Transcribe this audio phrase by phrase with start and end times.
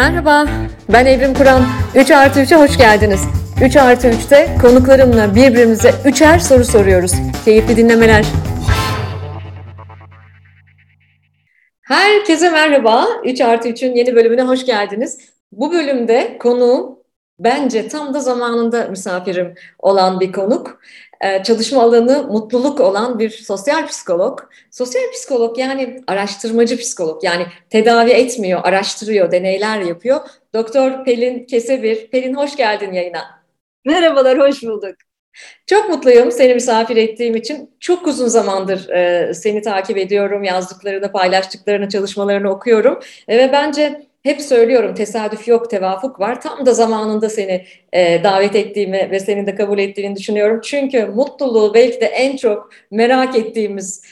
[0.00, 0.46] Merhaba,
[0.92, 1.62] ben Evrim Kur'an.
[1.94, 3.20] 3 artı 3'e hoş geldiniz.
[3.64, 7.12] 3 artı 3'te konuklarımla birbirimize üçer soru soruyoruz.
[7.44, 8.24] Keyifli dinlemeler.
[11.82, 13.06] Herkese merhaba.
[13.24, 15.18] 3 artı 3'ün yeni bölümüne hoş geldiniz.
[15.52, 16.98] Bu bölümde konuğum
[17.38, 20.80] bence tam da zamanında misafirim olan bir konuk.
[21.20, 24.40] Ee, çalışma alanı mutluluk olan bir sosyal psikolog.
[24.70, 30.20] Sosyal psikolog yani araştırmacı psikolog yani tedavi etmiyor, araştırıyor, deneyler yapıyor.
[30.54, 32.10] Doktor Pelin Kesebir.
[32.10, 33.40] Pelin hoş geldin yayına.
[33.84, 34.94] Merhabalar, hoş bulduk.
[35.66, 37.70] Çok mutluyum seni misafir ettiğim için.
[37.80, 43.00] Çok uzun zamandır e, seni takip ediyorum, yazdıklarını, paylaştıklarını, çalışmalarını okuyorum.
[43.28, 46.40] E, ve bence hep söylüyorum tesadüf yok, tevafuk var.
[46.40, 50.60] Tam da zamanında seni e, davet ettiğimi ve senin de kabul ettiğini düşünüyorum.
[50.64, 54.02] Çünkü mutluluğu belki de en çok merak ettiğimiz,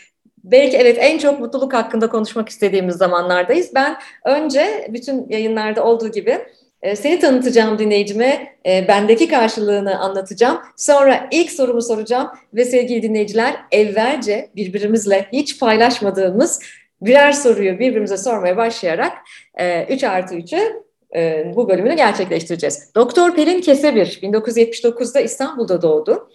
[0.44, 3.74] belki evet en çok mutluluk hakkında konuşmak istediğimiz zamanlardayız.
[3.74, 6.38] Ben önce bütün yayınlarda olduğu gibi
[6.82, 10.58] e, seni tanıtacağım dinleyicime, e, bendeki karşılığını anlatacağım.
[10.76, 16.60] Sonra ilk sorumu soracağım ve sevgili dinleyiciler evvelce birbirimizle hiç paylaşmadığımız
[17.00, 19.12] birer soruyu birbirimize sormaya başlayarak
[19.88, 20.82] 3 e, artı 3'ü
[21.16, 22.94] e, bu bölümünü gerçekleştireceğiz.
[22.94, 26.30] Doktor Pelin Kesebir 1979'da İstanbul'da doğdu.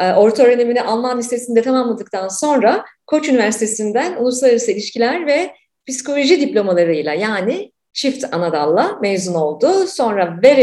[0.00, 5.50] E, orta öğrenimini Alman Lisesi'nde tamamladıktan sonra Koç Üniversitesi'nden Uluslararası İlişkiler ve
[5.88, 9.86] Psikoloji diplomalarıyla yani çift anadalla mezun oldu.
[9.86, 10.58] Sonra ver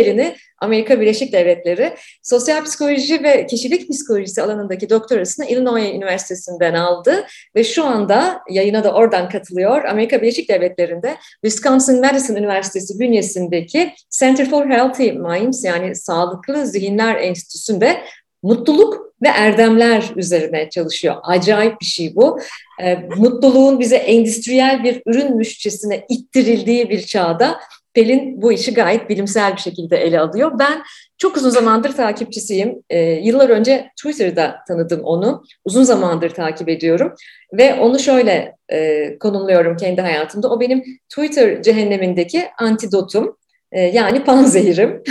[0.59, 7.85] Amerika Birleşik Devletleri Sosyal Psikoloji ve Kişilik Psikolojisi alanındaki doktorasını Illinois Üniversitesi'nden aldı ve şu
[7.85, 9.83] anda yayına da oradan katılıyor.
[9.83, 17.97] Amerika Birleşik Devletleri'nde Wisconsin-Madison Üniversitesi bünyesindeki Center for Healthy Minds yani Sağlıklı Zihinler Enstitüsü'nde
[18.43, 21.15] mutluluk ve erdemler üzerine çalışıyor.
[21.23, 22.39] Acayip bir şey bu.
[22.83, 27.59] E, mutluluğun bize endüstriyel bir ürünmüşçesine ittirildiği bir çağda
[27.93, 30.59] Pelin bu işi gayet bilimsel bir şekilde ele alıyor.
[30.59, 30.83] Ben
[31.17, 32.83] çok uzun zamandır takipçisiyim.
[32.89, 35.43] E, yıllar önce Twitter'da tanıdım onu.
[35.65, 37.13] Uzun zamandır takip ediyorum.
[37.53, 40.49] Ve onu şöyle e, konumluyorum kendi hayatımda.
[40.49, 43.37] O benim Twitter cehennemindeki antidotum.
[43.71, 45.03] E, yani panzehirim.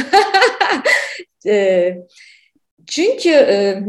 [1.47, 1.95] e,
[2.87, 3.83] çünkü e,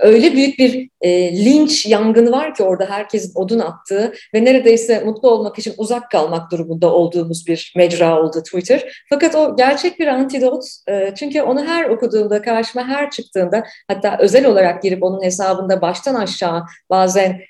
[0.00, 5.30] öyle büyük bir e, linç yangını var ki orada herkesin odun attığı ve neredeyse mutlu
[5.30, 9.04] olmak için uzak kalmak durumunda olduğumuz bir mecra oldu Twitter.
[9.10, 10.64] Fakat o gerçek bir antidot.
[10.88, 16.14] E, çünkü onu her okuduğumda, karşıma her çıktığında hatta özel olarak girip onun hesabında baştan
[16.14, 17.40] aşağı bazen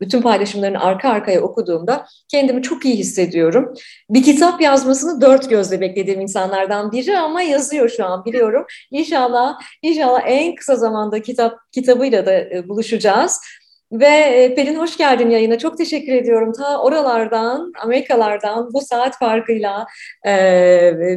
[0.00, 3.74] bütün paylaşımlarını arka arkaya okuduğumda kendimi çok iyi hissediyorum.
[4.10, 8.66] Bir kitap yazmasını dört gözle beklediğim insanlardan biri ama yazıyor şu an biliyorum.
[8.90, 13.40] İnşallah inşallah en kısa zamanda kitap kitabıyla da buluşacağız.
[13.92, 15.58] Ve Pelin hoş geldin yayına.
[15.58, 16.52] Çok teşekkür ediyorum.
[16.52, 19.86] Ta oralardan, Amerikalardan bu saat farkıyla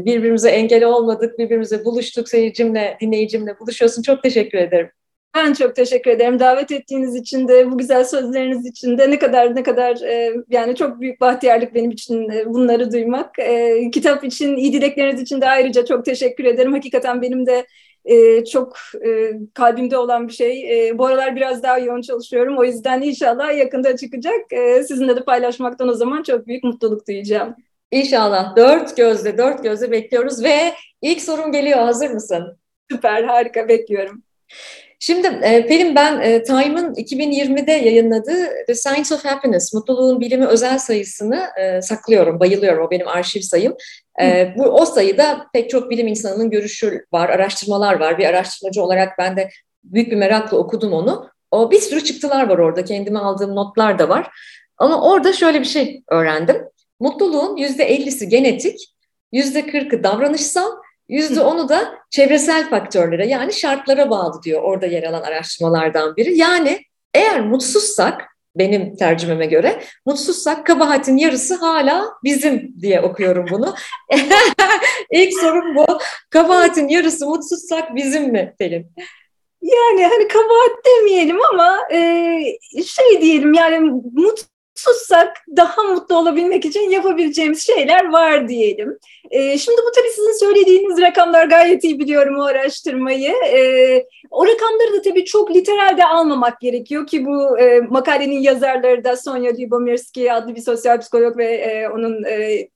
[0.06, 2.30] birbirimize engel olmadık, birbirimize buluştuk.
[2.30, 4.02] Seyircimle, dinleyicimle buluşuyorsun.
[4.02, 4.90] Çok teşekkür ederim.
[5.36, 6.40] Ben çok teşekkür ederim.
[6.40, 10.76] Davet ettiğiniz için de, bu güzel sözleriniz için de ne kadar ne kadar e, yani
[10.76, 13.40] çok büyük bahtiyarlık benim için e, bunları duymak.
[13.40, 16.74] E, kitap için, iyi dilekleriniz için de ayrıca çok teşekkür ederim.
[16.74, 17.66] Hakikaten benim de
[18.06, 20.88] e, çok e, kalbimde olan bir şey.
[20.90, 22.58] E, bu aralar biraz daha yoğun çalışıyorum.
[22.58, 24.54] O yüzden inşallah yakında çıkacak.
[24.54, 27.56] E, sizinle de paylaşmaktan o zaman çok büyük mutluluk duyacağım.
[27.92, 28.56] İnşallah.
[28.56, 31.80] Dört gözle, dört gözle bekliyoruz ve ilk sorum geliyor.
[31.80, 32.58] Hazır mısın?
[32.92, 33.68] Süper, harika.
[33.68, 34.24] Bekliyorum.
[35.04, 40.80] Şimdi e, Pelin ben e, Time'ın 2020'de yayınladığı The Science of Happiness, Mutluluğun Bilimi özel
[40.80, 42.86] sayısını e, saklıyorum, bayılıyorum.
[42.86, 43.76] O benim arşiv sayım.
[44.22, 48.18] E, bu O sayıda pek çok bilim insanının görüşü var, araştırmalar var.
[48.18, 49.50] Bir araştırmacı olarak ben de
[49.84, 51.30] büyük bir merakla okudum onu.
[51.52, 54.30] O bir sürü çıktılar var orada, kendime aldığım notlar da var.
[54.78, 56.64] Ama orada şöyle bir şey öğrendim.
[57.00, 58.94] Mutluluğun %50'si genetik,
[59.34, 60.72] %40'ı davranışsal,
[61.12, 66.38] Yüzde onu da çevresel faktörlere yani şartlara bağlı diyor orada yer alan araştırmalardan biri.
[66.38, 66.80] Yani
[67.14, 68.22] eğer mutsuzsak
[68.56, 73.76] benim tercümeme göre mutsuzsak kabahatin yarısı hala bizim diye okuyorum bunu.
[75.12, 75.86] İlk sorum bu.
[76.30, 78.92] Kabahatin yarısı mutsuzsak bizim mi Pelin?
[79.62, 81.98] Yani hani kabahat demeyelim ama e,
[82.86, 83.80] şey diyelim yani
[84.14, 84.40] mut,
[84.72, 89.00] mutsuzsak daha mutlu olabilmek için yapabileceğimiz şeyler var diyelim.
[89.32, 93.32] E, şimdi bu tabii sizin söylediğiniz rakamlar gayet iyi biliyorum o araştırmayı.
[93.32, 99.18] E, o rakamları da tabii çok literalde almamak gerekiyor ki bu e, makalenin yazarları da
[99.18, 102.68] Sonya Lyubomirsky adlı bir sosyal psikolog ve e, onun e,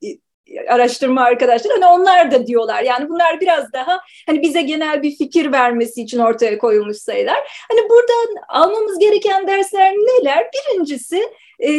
[0.68, 2.84] araştırma arkadaşlar hani onlar da diyorlar.
[2.84, 7.66] Yani bunlar biraz daha hani bize genel bir fikir vermesi için ortaya koyulmuş sayılar.
[7.72, 10.50] Hani buradan almamız gereken dersler neler?
[10.54, 11.72] Birincisi e,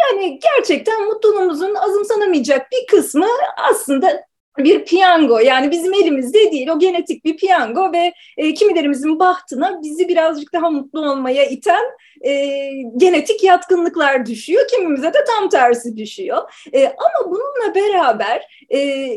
[0.00, 4.27] yani gerçekten mutluluğumuzun azımsanamayacak bir kısmı aslında
[4.58, 10.08] bir piyango yani bizim elimizde değil o genetik bir piyango ve e, kimilerimizin bahtına bizi
[10.08, 11.84] birazcık daha mutlu olmaya iten
[12.24, 12.50] e,
[12.96, 19.08] genetik yatkınlıklar düşüyor kimimize de tam tersi düşüyor e, ama bununla beraber e,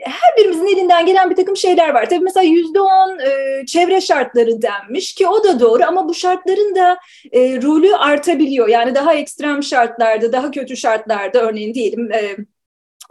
[0.00, 2.08] her birimizin elinden gelen bir takım şeyler var.
[2.10, 6.74] Tabii mesela yüzde on e, çevre şartları denmiş ki o da doğru ama bu şartların
[6.76, 6.98] da
[7.32, 8.68] e, rolü artabiliyor.
[8.68, 12.36] Yani daha ekstrem şartlarda, daha kötü şartlarda örneğin diyelim e,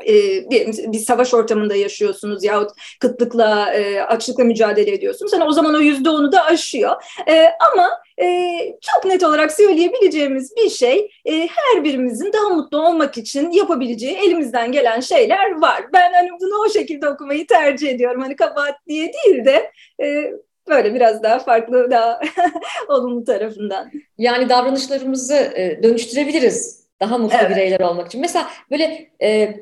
[0.04, 0.50] e,
[0.92, 5.34] bir savaş ortamında yaşıyorsunuz yahut kıtlıkla, e, açlıkla mücadele ediyorsunuz.
[5.34, 7.04] Hani o zaman o yüzde onu da aşıyor.
[7.28, 7.90] E, ama
[8.22, 14.16] e, çok net olarak söyleyebileceğimiz bir şey e, her birimizin daha mutlu olmak için yapabileceği
[14.16, 15.84] elimizden gelen şeyler var.
[15.94, 18.22] Ben hani bunu o şekilde okumayı tercih ediyorum.
[18.22, 19.72] Hani kabahat diye değil de
[20.04, 20.34] e,
[20.70, 22.20] böyle biraz daha farklı, daha
[22.88, 23.92] olumlu tarafından.
[24.18, 25.54] Yani davranışlarımızı
[25.84, 27.50] dönüştürebiliriz daha mutlu evet.
[27.50, 28.22] bireyler olmak için.
[28.22, 29.56] Mesela böyle e,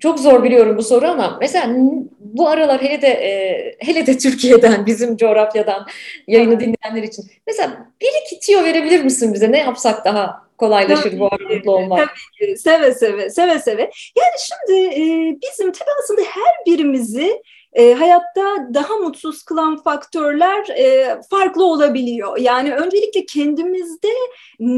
[0.00, 1.74] çok zor biliyorum bu soru ama mesela
[2.20, 5.86] bu aralar hele de e, hele de Türkiye'den bizim coğrafyadan
[6.26, 7.24] yayını dinleyenler için.
[7.46, 9.52] Mesela bir iki tiyo verebilir misin bize?
[9.52, 11.98] Ne yapsak daha kolaylaşır tabii, bu arada olmak?
[11.98, 12.56] Tabii ki.
[12.58, 13.82] Seve seve seve seve.
[14.16, 15.02] Yani şimdi e,
[15.42, 17.42] bizim tabii aslında her birimizi
[17.72, 22.38] e, hayatta daha mutsuz kılan faktörler e, farklı olabiliyor.
[22.38, 24.08] Yani öncelikle kendimizde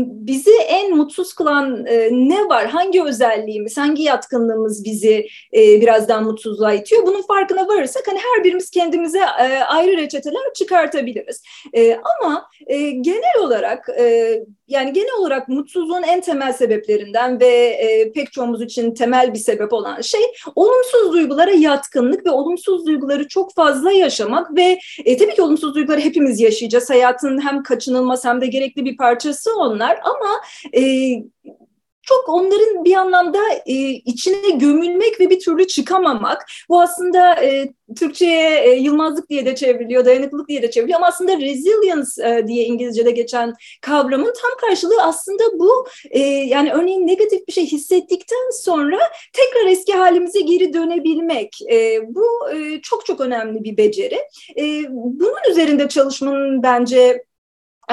[0.06, 2.66] bizi en mutsuz kılan e, ne var?
[2.66, 7.06] Hangi özelliğimiz, hangi yatkınlığımız bizi e, birazdan mutsuzluğa itiyor?
[7.06, 11.42] Bunun farkına varırsak hani her birimiz kendimize e, ayrı reçeteler çıkartabiliriz.
[11.72, 14.34] E, ama e, genel olarak e,
[14.68, 19.72] yani genel olarak mutsuzluğun en temel sebeplerinden ve e, pek çoğumuz için temel bir sebep
[19.72, 20.20] olan şey
[20.56, 26.00] olumsuz duygulara yatkınlık ve olumsuz duyguları çok fazla yaşamak ve e, tabii ki olumsuz duyguları
[26.00, 26.90] hepimiz yaşayacağız.
[26.90, 30.30] Hayatın hem kaçınılmaz hem de gerekli bir parçası onlar ama
[30.76, 31.12] e,
[32.02, 36.46] çok onların bir anlamda e, içine gömülmek ve bir türlü çıkamamak.
[36.68, 41.36] Bu aslında e, Türkçe'ye e, yılmazlık diye de çevriliyor, dayanıklılık diye de çevriliyor ama aslında
[41.36, 45.86] resilience e, diye İngilizce'de geçen kavramın tam karşılığı aslında bu.
[46.10, 48.98] E, yani örneğin negatif bir şey hissettikten sonra
[49.32, 51.58] tekrar eski halimize geri dönebilmek.
[51.70, 54.18] E, bu e, çok çok önemli bir beceri.
[54.58, 57.24] E, bunun üzerinde çalışmanın bence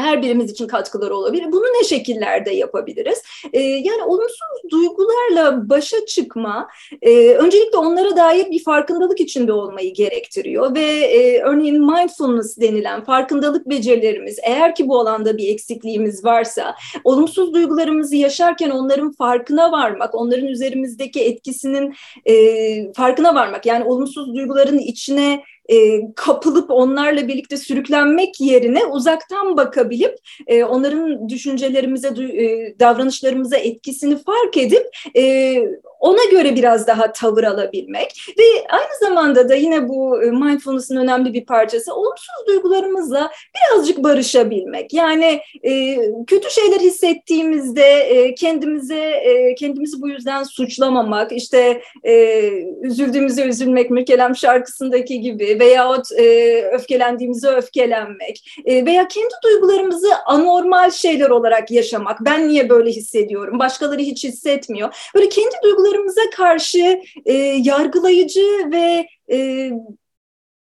[0.01, 1.51] her birimiz için katkıları olabilir.
[1.51, 3.23] Bunu ne şekillerde yapabiliriz?
[3.53, 6.67] E, yani olumsuz duygularla başa çıkma
[7.01, 13.69] e, öncelikle onlara dair bir farkındalık içinde olmayı gerektiriyor ve e, örneğin mindfulness denilen farkındalık
[13.69, 20.47] becerilerimiz eğer ki bu alanda bir eksikliğimiz varsa olumsuz duygularımızı yaşarken onların farkına varmak, onların
[20.47, 21.95] üzerimizdeki etkisinin
[22.25, 30.15] e, farkına varmak yani olumsuz duyguların içine e, kapılıp onlarla birlikte sürüklenmek yerine uzaktan bakabilip
[30.47, 35.57] e, onların düşüncelerimize, e, davranışlarımıza etkisini fark edip e,
[35.99, 41.33] ona göre biraz daha tavır alabilmek ve aynı zamanda da yine bu e, mindfulness'ın önemli
[41.33, 44.93] bir parçası olumsuz duygularımızla birazcık barışabilmek.
[44.93, 45.97] Yani e,
[46.27, 52.41] kötü şeyler hissettiğimizde e, kendimize e, kendimizi bu yüzden suçlamamak, işte e,
[52.81, 61.29] üzüldüğümüzde üzülmek Mirkelem şarkısındaki gibi veyahut e, öfkelendiğimizde öfkelenmek e, veya kendi duygularımızı anormal şeyler
[61.29, 62.19] olarak yaşamak.
[62.21, 63.59] Ben niye böyle hissediyorum?
[63.59, 65.11] Başkaları hiç hissetmiyor.
[65.15, 67.33] Böyle kendi duygularımıza karşı e,
[67.63, 69.71] yargılayıcı ve e,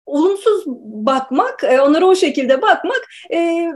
[0.06, 0.64] olumsuz
[1.06, 3.02] bakmak, e, onlara o şekilde bakmak
[3.34, 3.68] e,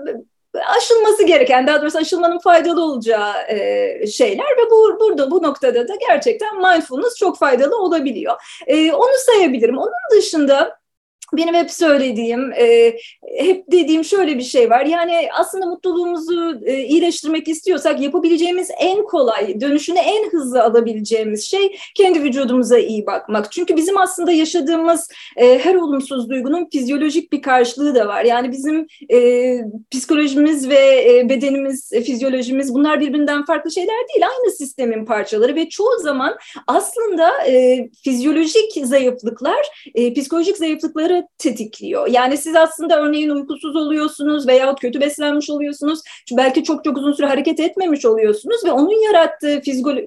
[0.77, 5.93] aşılması gereken, daha doğrusu aşılmanın faydalı olacağı e, şeyler ve bu burada bu noktada da
[6.07, 8.35] gerçekten mindfulness çok faydalı olabiliyor.
[8.67, 9.77] E, onu sayabilirim.
[9.77, 10.82] Onun dışında
[11.37, 12.97] benim hep söylediğim, e,
[13.37, 14.85] hep dediğim şöyle bir şey var.
[14.85, 22.23] Yani aslında mutluluğumuzu e, iyileştirmek istiyorsak yapabileceğimiz en kolay, dönüşünü en hızlı alabileceğimiz şey kendi
[22.23, 23.51] vücudumuza iyi bakmak.
[23.51, 28.23] Çünkü bizim aslında yaşadığımız e, her olumsuz duygunun fizyolojik bir karşılığı da var.
[28.23, 29.57] Yani bizim e,
[29.91, 34.25] psikolojimiz ve e, bedenimiz, e, fizyolojimiz bunlar birbirinden farklı şeyler değil.
[34.27, 36.37] Aynı sistemin parçaları ve çoğu zaman
[36.67, 42.07] aslında e, fizyolojik zayıflıklar, e, psikolojik zayıflıkları tetikliyor.
[42.07, 45.99] Yani siz aslında örneğin uykusuz oluyorsunuz veyahut kötü beslenmiş oluyorsunuz.
[46.31, 49.61] Belki çok çok uzun süre hareket etmemiş oluyorsunuz ve onun yarattığı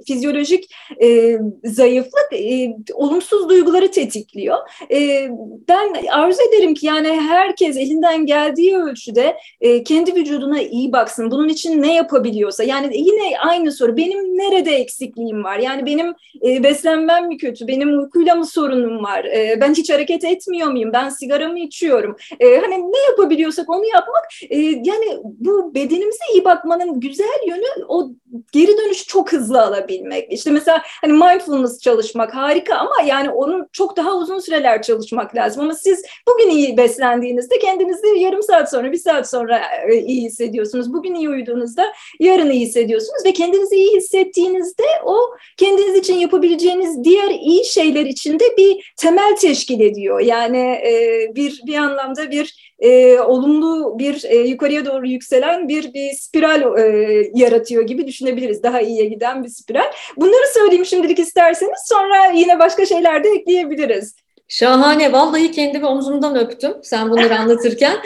[0.06, 4.56] fizyolojik e, zayıflık e, olumsuz duyguları tetikliyor.
[4.92, 5.28] E,
[5.68, 11.30] ben arzu ederim ki yani herkes elinden geldiği ölçüde e, kendi vücuduna iyi baksın.
[11.30, 15.58] Bunun için ne yapabiliyorsa yani yine aynı soru benim nerede eksikliğim var?
[15.58, 16.14] Yani benim
[16.46, 17.68] e, beslenmem mi kötü?
[17.68, 19.24] Benim uykuyla mı sorunum var?
[19.24, 20.92] E, ben hiç hareket etmiyor muyum?
[20.96, 22.16] Ben sigara mı içiyorum?
[22.40, 28.10] E, hani ne yapabiliyorsak onu yapmak e, yani bu bedenimize iyi bakmanın güzel yönü o
[28.52, 30.32] geri dönüşü çok hızlı alabilmek.
[30.32, 35.62] İşte mesela hani mindfulness çalışmak harika ama yani onun çok daha uzun süreler çalışmak lazım.
[35.62, 40.92] Ama siz bugün iyi beslendiğinizde kendinizi yarım saat sonra, bir saat sonra e, iyi hissediyorsunuz.
[40.92, 45.16] Bugün iyi uyuduğunuzda yarın iyi hissediyorsunuz ve kendinizi iyi hissettiğinizde o
[45.56, 50.20] kendiniz için yapabileceğiniz diğer iyi şeyler içinde bir temel teşkil ediyor.
[50.20, 56.12] Yani e, bir bir anlamda bir e, olumlu bir e, yukarıya doğru yükselen bir bir
[56.12, 58.62] spiral e, yaratıyor gibi düşünebiliriz.
[58.62, 59.92] Daha iyiye giden bir spiral.
[60.16, 64.25] Bunları söyleyeyim şimdilik isterseniz sonra yine başka şeyler de ekleyebiliriz.
[64.48, 65.12] Şahane.
[65.12, 67.96] Vallahi kendimi omzumdan öptüm sen bunları anlatırken.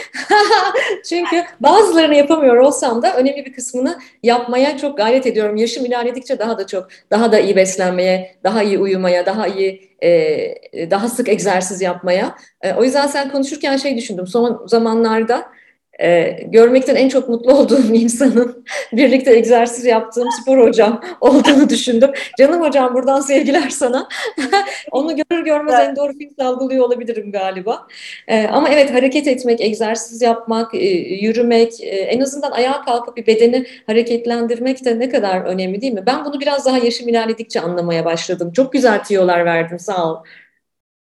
[1.09, 5.57] Çünkü bazılarını yapamıyor olsam da önemli bir kısmını yapmaya çok gayret ediyorum.
[5.57, 10.91] Yaşım ilerledikçe daha da çok, daha da iyi beslenmeye, daha iyi uyumaya, daha iyi, e,
[10.91, 12.35] daha sık egzersiz yapmaya.
[12.63, 14.27] E, o yüzden sen konuşurken şey düşündüm.
[14.27, 15.47] Son zamanlarda
[16.03, 22.11] e, görmekten en çok mutlu olduğum insanın birlikte egzersiz yaptığım spor hocam olduğunu düşündüm.
[22.39, 24.09] Canım hocam buradan sevgiler sana.
[24.91, 25.89] Onu görür görmez evet.
[25.89, 27.87] endorfin salgılıyor olabilirim galiba.
[28.29, 33.27] E, ama evet hareket etmek, egzersiz yapmak, e, yürümek, e, en azından ayağa kalkıp bir
[33.27, 36.03] bedeni hareketlendirmek de ne kadar önemli değil mi?
[36.07, 38.53] Ben bunu biraz daha yaşım ilerledikçe anlamaya başladım.
[38.53, 40.17] Çok güzel tiyolar verdin sağ ol.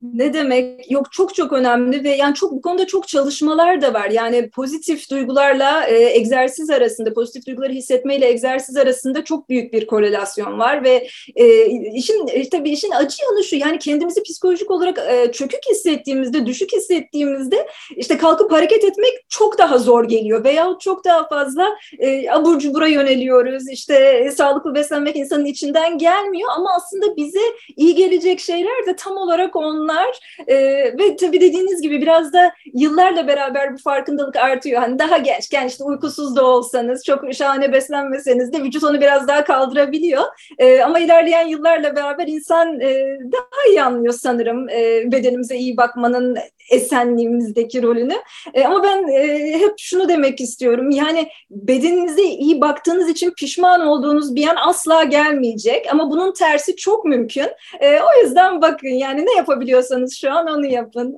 [0.03, 0.91] Ne demek?
[0.91, 4.09] Yok çok çok önemli ve yani çok bu konuda çok çalışmalar da var.
[4.09, 10.59] Yani pozitif duygularla e, egzersiz arasında, pozitif duyguları hissetmeyle egzersiz arasında çok büyük bir korelasyon
[10.59, 15.31] var ve e, işin e, tabii işin acı yanı şu yani kendimizi psikolojik olarak e,
[15.31, 21.27] çökük hissettiğimizde, düşük hissettiğimizde işte kalkıp hareket etmek çok daha zor geliyor veya çok daha
[21.27, 21.69] fazla
[21.99, 23.69] e, abur cubura yöneliyoruz.
[23.69, 27.41] İşte e, sağlıklı beslenmek insanın içinden gelmiyor ama aslında bize
[27.75, 30.55] iyi gelecek şeyler de tam olarak onlar bunlar e,
[30.99, 34.81] ve tabii dediğiniz gibi biraz da yıllarla beraber bu farkındalık artıyor.
[34.81, 39.43] Hani daha gençken işte uykusuz da olsanız, çok şahane beslenmeseniz de vücut onu biraz daha
[39.43, 40.23] kaldırabiliyor.
[40.57, 46.37] E, ama ilerleyen yıllarla beraber insan e, daha iyi anlıyor sanırım e, bedenimize iyi bakmanın
[46.71, 48.15] esenliğimizdeki rolünü.
[48.53, 50.91] E, ama ben e, hep şunu demek istiyorum.
[50.91, 55.87] Yani bedeninize iyi baktığınız için pişman olduğunuz bir an asla gelmeyecek.
[55.91, 57.47] Ama bunun tersi çok mümkün.
[57.79, 59.37] E, o yüzden bakın yani ne
[59.73, 61.15] yapabiliyorsanız şu an onu yapın.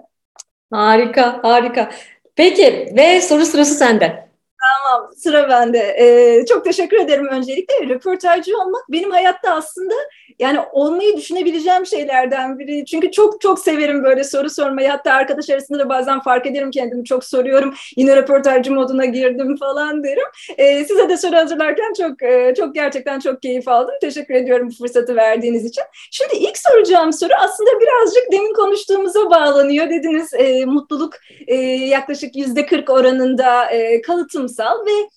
[0.72, 1.92] Harika, harika.
[2.36, 4.26] Peki ve soru sırası sende.
[4.62, 5.96] Tamam, sıra bende.
[6.00, 7.90] Ee, çok teşekkür ederim öncelikle.
[7.90, 9.94] Röportajcı olmak benim hayatta aslında
[10.40, 12.86] yani olmayı düşünebileceğim şeylerden biri.
[12.86, 14.90] Çünkü çok çok severim böyle soru sormayı.
[14.90, 17.74] Hatta arkadaş arasında da bazen fark ederim kendimi çok soruyorum.
[17.98, 20.28] Yine röportajcı moduna girdim falan derim.
[20.58, 23.96] Ee, size de soru hazırlarken çok e, çok gerçekten çok keyif aldım.
[24.02, 25.84] Teşekkür ediyorum bu fırsatı verdiğiniz için.
[26.12, 29.90] Şimdi ilk soracağım soru aslında birazcık demin konuştuğumuza bağlanıyor.
[29.90, 31.14] Dediniz e, mutluluk
[31.48, 35.10] e, yaklaşık yüzde 40 oranında e, kalıtımsal ve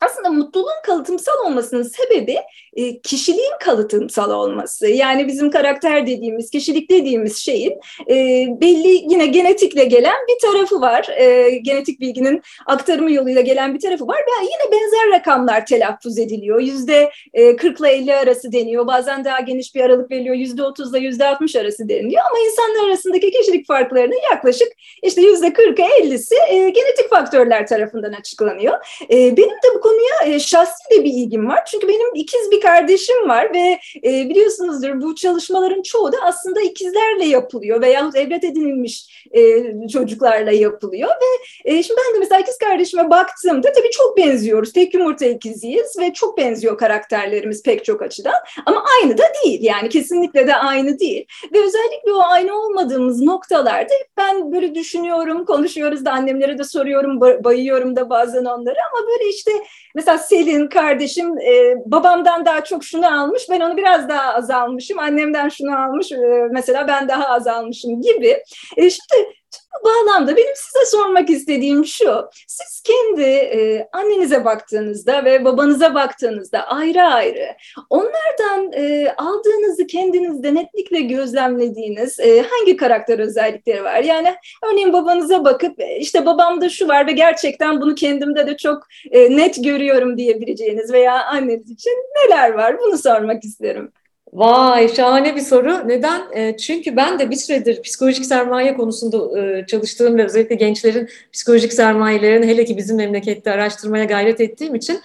[0.00, 2.36] aslında mutluluğun kalıtımsal olmasının sebebi
[2.76, 4.88] e, kişiliğin kalıtımsal olması.
[4.88, 7.72] Yani bizim karakter dediğimiz, kişilik dediğimiz şeyin
[8.10, 11.08] e, belli yine genetikle gelen bir tarafı var.
[11.16, 14.18] E, genetik bilginin aktarımı yoluyla gelen bir tarafı var.
[14.18, 16.60] Ve yine benzer rakamlar telaffuz ediliyor.
[16.60, 17.10] Yüzde
[17.58, 18.86] 40 ile 50 arası deniyor.
[18.86, 20.34] Bazen daha geniş bir aralık veriliyor.
[20.34, 22.22] Yüzde 30 ile yüzde 60 arası deniliyor.
[22.30, 24.68] Ama insanlar arasındaki kişilik farklarının yaklaşık
[25.02, 26.34] işte yüzde 40'a 50'si
[26.72, 28.74] genetik faktörler tarafından açıklanıyor.
[29.10, 31.64] benim de bu konuya e, şahsi de bir ilgim var.
[31.70, 37.24] Çünkü benim ikiz bir kardeşim var ve e, biliyorsunuzdur bu çalışmaların çoğu da aslında ikizlerle
[37.24, 43.10] yapılıyor veya evlat edinilmiş e, çocuklarla yapılıyor ve e, şimdi ben de mesela ikiz kardeşime
[43.10, 44.72] baktığımda tabii çok benziyoruz.
[44.72, 48.34] Tek yumurta ikiziyiz ve çok benziyor karakterlerimiz pek çok açıdan
[48.66, 53.94] ama aynı da değil yani kesinlikle de aynı değil ve özellikle o aynı olmadığımız noktalarda
[54.16, 59.50] ben böyle düşünüyorum, konuşuyoruz da annemlere de soruyorum, bayıyorum da bazen onları ama böyle işte
[59.94, 64.98] Mesela Selin kardeşim e, babamdan daha çok şunu almış, ben onu biraz daha az almışım.
[64.98, 66.16] Annemden şunu almış, e,
[66.50, 68.42] mesela ben daha az almışım gibi.
[68.76, 69.39] E, şimdi
[69.74, 72.28] Bu bağlamda benim size sormak istediğim şu.
[72.46, 77.56] Siz kendi e, annenize baktığınızda ve babanıza baktığınızda ayrı ayrı
[77.90, 84.02] onlardan e, aldığınızı kendinizde netlikle gözlemlediğiniz e, hangi karakter özellikleri var?
[84.02, 88.86] Yani örneğin babanıza bakıp e, işte babamda şu var ve gerçekten bunu kendimde de çok
[89.10, 92.78] e, net görüyorum diyebileceğiniz veya anneniz için neler var?
[92.78, 93.92] Bunu sormak isterim.
[94.32, 95.88] Vay şahane bir soru.
[95.88, 96.22] Neden?
[96.32, 101.72] E, çünkü ben de bir süredir psikolojik sermaye konusunda e, çalıştığım ve özellikle gençlerin psikolojik
[101.72, 105.00] sermayelerini hele ki bizim memlekette araştırmaya gayret ettiğim için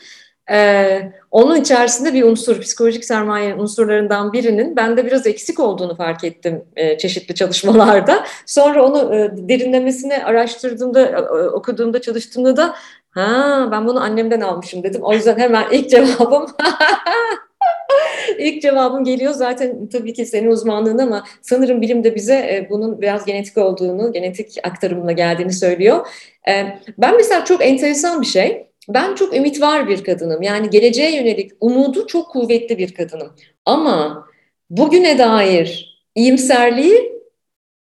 [0.51, 6.63] e, onun içerisinde bir unsur, psikolojik sermaye unsurlarından birinin bende biraz eksik olduğunu fark ettim
[6.75, 8.25] e, çeşitli çalışmalarda.
[8.45, 9.11] Sonra onu
[9.49, 12.75] derinlemesine araştırdığımda, okuduğumda, çalıştığımda da
[13.09, 15.01] ha ben bunu annemden almışım dedim.
[15.03, 16.45] O yüzden hemen ilk cevabım
[18.37, 23.01] İlk cevabım geliyor zaten tabii ki senin uzmanlığın ama sanırım bilim de bize e, bunun
[23.01, 26.07] biraz genetik olduğunu, genetik aktarımla geldiğini söylüyor.
[26.47, 28.67] E, ben mesela çok enteresan bir şey.
[28.89, 30.41] Ben çok ümit var bir kadınım.
[30.41, 33.33] Yani geleceğe yönelik umudu çok kuvvetli bir kadınım.
[33.65, 34.27] Ama
[34.69, 37.15] bugüne dair iyimserliği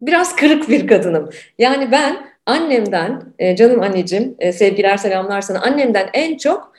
[0.01, 1.31] biraz kırık bir kadınım.
[1.59, 6.73] Yani ben annemden, e, canım anneciğim, sevgiler selamlar sana, annemden en çok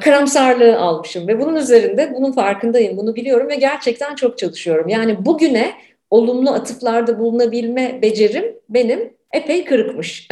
[0.00, 4.88] karamsarlığı almışım ve bunun üzerinde bunun farkındayım, bunu biliyorum ve gerçekten çok çalışıyorum.
[4.88, 5.72] Yani bugüne
[6.10, 10.28] olumlu atıflarda bulunabilme becerim benim epey kırıkmış.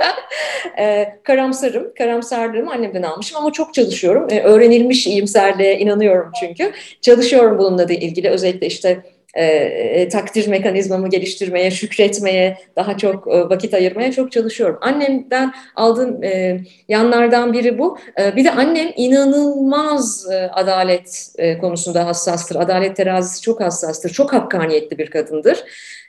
[0.78, 4.26] e, karamsarım, karamsarlığımı annemden almışım ama çok çalışıyorum.
[4.30, 6.72] E, öğrenilmiş iyimserliğe inanıyorum çünkü.
[7.00, 9.02] Çalışıyorum bununla da ilgili özellikle işte
[9.34, 14.78] e, e, takdir mekanizmamı geliştirmeye, şükretmeye, daha çok e, vakit ayırmaya çok çalışıyorum.
[14.80, 17.98] Annemden aldığım e, yanlardan biri bu.
[18.20, 22.56] E, bir de annem inanılmaz e, adalet e, konusunda hassastır.
[22.56, 24.10] Adalet terazisi çok hassastır.
[24.10, 25.64] Çok hakkaniyetli bir kadındır.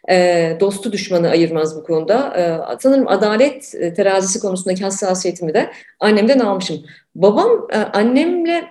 [0.10, 2.38] E, dostu düşmanı ayırmaz bu konuda.
[2.38, 6.86] E, sanırım adalet e, terazisi konusundaki hassasiyetimi de annemden almışım.
[7.16, 8.64] Babam e, annemle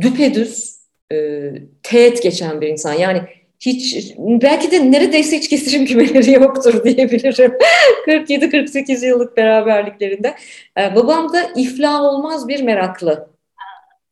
[0.00, 0.80] düpedüz
[1.12, 1.50] e,
[1.82, 2.92] teğet geçen bir insan.
[2.92, 3.22] Yani
[3.60, 7.58] hiç belki de neredeyse hiç kesişim kümeleri yoktur diyebilirim.
[8.06, 10.34] 47-48 yıllık beraberliklerinde.
[10.78, 13.30] Ee, babam da iflah olmaz bir meraklı.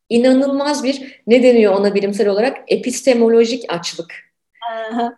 [0.09, 4.15] İnanılmaz bir ne deniyor ona bilimsel olarak epistemolojik açlık.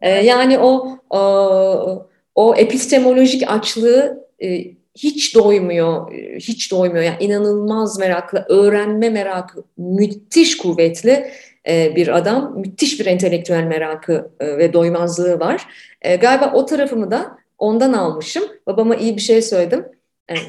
[0.00, 4.64] ee, yani o, o o epistemolojik açlığı e,
[4.96, 7.04] hiç doymuyor, hiç doymuyor.
[7.04, 11.30] Yani inanılmaz meraklı, öğrenme merakı müthiş kuvvetli e,
[11.66, 12.58] bir adam.
[12.58, 15.66] Müthiş bir entelektüel merakı e, ve doymazlığı var.
[16.02, 18.44] E, galiba o tarafımı da ondan almışım.
[18.66, 19.84] Babama iyi bir şey söyledim.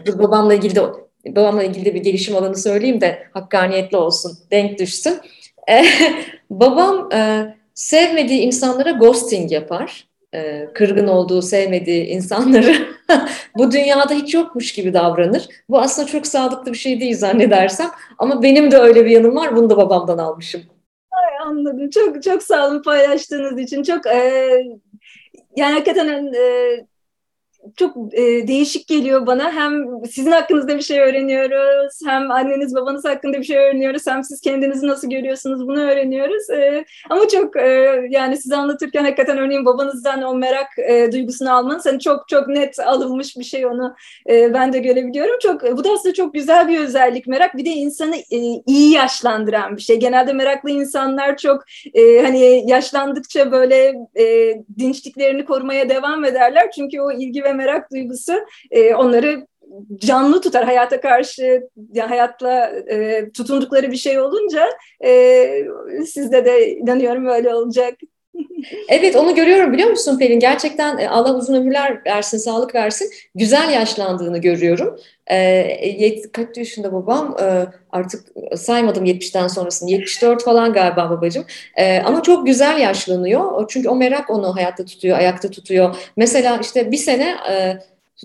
[0.05, 0.81] Dur babamla ilgili de
[1.25, 5.19] babamla ilgili de bir gelişim alanı söyleyeyim de hakkaniyetli olsun, denk düşsün.
[6.49, 7.09] Babam
[7.73, 10.07] sevmediği insanlara ghosting yapar.
[10.73, 12.75] Kırgın olduğu, sevmediği insanları
[13.57, 15.47] bu dünyada hiç yokmuş gibi davranır.
[15.69, 17.89] Bu aslında çok sağlıklı bir şey değil zannedersem.
[18.17, 19.55] Ama benim de öyle bir yanım var.
[19.55, 20.61] Bunu da babamdan almışım.
[21.45, 21.89] Anladım.
[21.89, 23.83] Çok çok sağ olun paylaştığınız için.
[23.83, 24.51] Çok e,
[25.55, 26.87] yani hakikaten e,
[27.75, 29.51] çok e, değişik geliyor bana.
[29.51, 34.41] Hem sizin hakkınızda bir şey öğreniyoruz, hem anneniz babanız hakkında bir şey öğreniyoruz, hem siz
[34.41, 36.49] kendinizi nasıl görüyorsunuz bunu öğreniyoruz.
[36.49, 41.85] E, ama çok e, yani size anlatırken hakikaten örneğin babanızdan o merak e, duygusunu almanız
[41.85, 43.95] hani çok çok net alınmış bir şey onu
[44.29, 45.39] e, ben de görebiliyorum.
[45.41, 47.57] Çok bu da aslında çok güzel bir özellik merak.
[47.57, 49.99] Bir de insanı e, iyi yaşlandıran bir şey.
[49.99, 56.71] Genelde meraklı insanlar çok e, hani yaşlandıkça böyle e, dinçliklerini korumaya devam ederler.
[56.75, 58.33] Çünkü o ilgi ve merak duygusu
[58.71, 59.47] e, onları
[59.95, 64.69] canlı tutar hayata karşı ya hayatla e, tutundukları bir şey olunca
[65.03, 65.65] e,
[66.05, 67.93] sizde de inanıyorum öyle olacak.
[68.89, 70.39] Evet onu görüyorum biliyor musun Pelin?
[70.39, 73.11] Gerçekten e, Allah uzun ömürler versin, sağlık versin.
[73.35, 74.99] Güzel yaşlandığını görüyorum.
[75.31, 77.37] E, kaç yaşında babam?
[77.41, 79.91] E, artık saymadım 70'ten sonrasını.
[79.91, 81.45] 74 falan galiba babacığım.
[81.75, 83.65] E, ama çok güzel yaşlanıyor.
[83.69, 85.95] Çünkü o merak onu hayatta tutuyor, ayakta tutuyor.
[86.17, 87.35] Mesela işte bir sene...
[87.49, 87.77] E,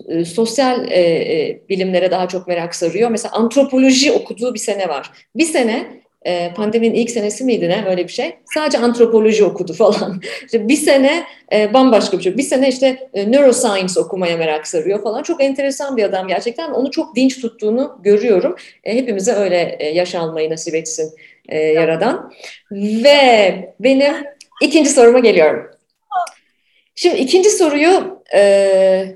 [0.07, 3.09] e sosyal e, e, bilimlere daha çok merak sarıyor.
[3.09, 5.11] Mesela antropoloji okuduğu bir sene var.
[5.35, 8.35] Bir sene e, pandeminin ilk senesi miydi ne öyle bir şey.
[8.53, 10.21] Sadece antropoloji okudu falan.
[10.45, 12.37] İşte bir sene e, bambaşka bir şey.
[12.37, 15.23] Bir sene işte e, neuroscience okumaya merak sarıyor falan.
[15.23, 16.71] Çok enteresan bir adam gerçekten.
[16.71, 18.55] Onu çok dinç tuttuğunu görüyorum.
[18.83, 21.11] E, hepimize öyle e, yaş almayı nasip etsin
[21.49, 22.31] e, Yaradan.
[22.71, 24.13] Ve benim
[24.61, 25.71] ikinci soruma geliyorum.
[26.95, 29.15] Şimdi ikinci soruyu e,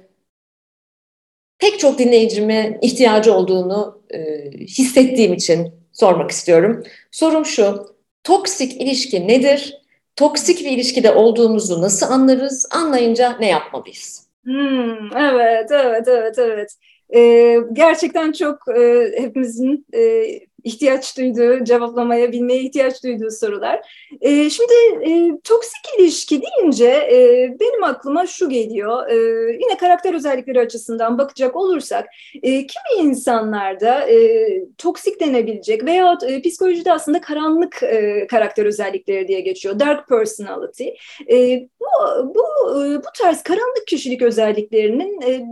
[1.59, 4.19] pek çok dinleyicimin ihtiyacı olduğunu e,
[4.51, 6.83] hissettiğim için sormak istiyorum.
[7.11, 7.85] Sorum şu,
[8.23, 12.67] toksik ilişki nedir toksik bir ilişkide olduğumuzu nasıl anlarız?
[12.71, 14.27] Anlayınca ne yapmalıyız?
[14.43, 16.75] Hmm, evet, evet, evet, evet.
[17.15, 20.23] Ee, gerçekten çok e, hepimizin e,
[20.65, 23.81] ihtiyaç duyduğu, cevaplamaya, bilmeye ihtiyaç duyduğu sorular.
[24.21, 29.09] E, şimdi e, toksik ilişki deyince e, benim aklıma şu geliyor.
[29.09, 29.15] E,
[29.53, 32.05] yine karakter özellikleri açısından bakacak olursak,
[32.43, 34.47] e, kimi insanlarda e,
[34.77, 39.79] toksik denebilecek veya e, psikolojide aslında karanlık e, karakter özellikleri diye geçiyor.
[39.79, 40.87] Dark personality.
[41.31, 41.85] E, bu,
[42.35, 45.45] bu, e, bu tarz karanlık kişilik özelliklerinin e,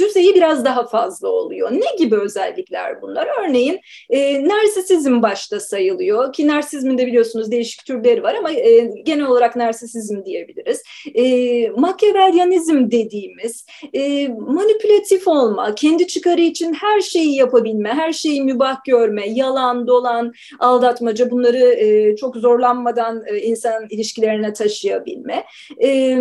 [0.00, 1.72] düzeyi biraz daha fazla oluyor.
[1.72, 3.28] Ne gibi özellikler bunlar?
[3.40, 9.56] Örneğin e, narsisizm başta sayılıyor ki narsizmin biliyorsunuz değişik türleri var ama e, genel olarak
[9.56, 10.82] narsisizm diyebiliriz.
[11.14, 11.24] E,
[11.68, 19.28] Machiavellianizm dediğimiz e, manipülatif olma, kendi çıkarı için her şeyi yapabilme, her şeyi mübah görme,
[19.28, 25.44] yalan, dolan, aldatmaca bunları e, çok zorlanmadan e, insan ilişkilerine taşıyabilme.
[25.82, 26.18] E,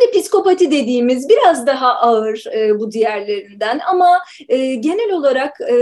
[0.00, 5.74] de psikopati dediğimiz biraz daha ağır e, bu diğerlerinden ama e, genel olarak e,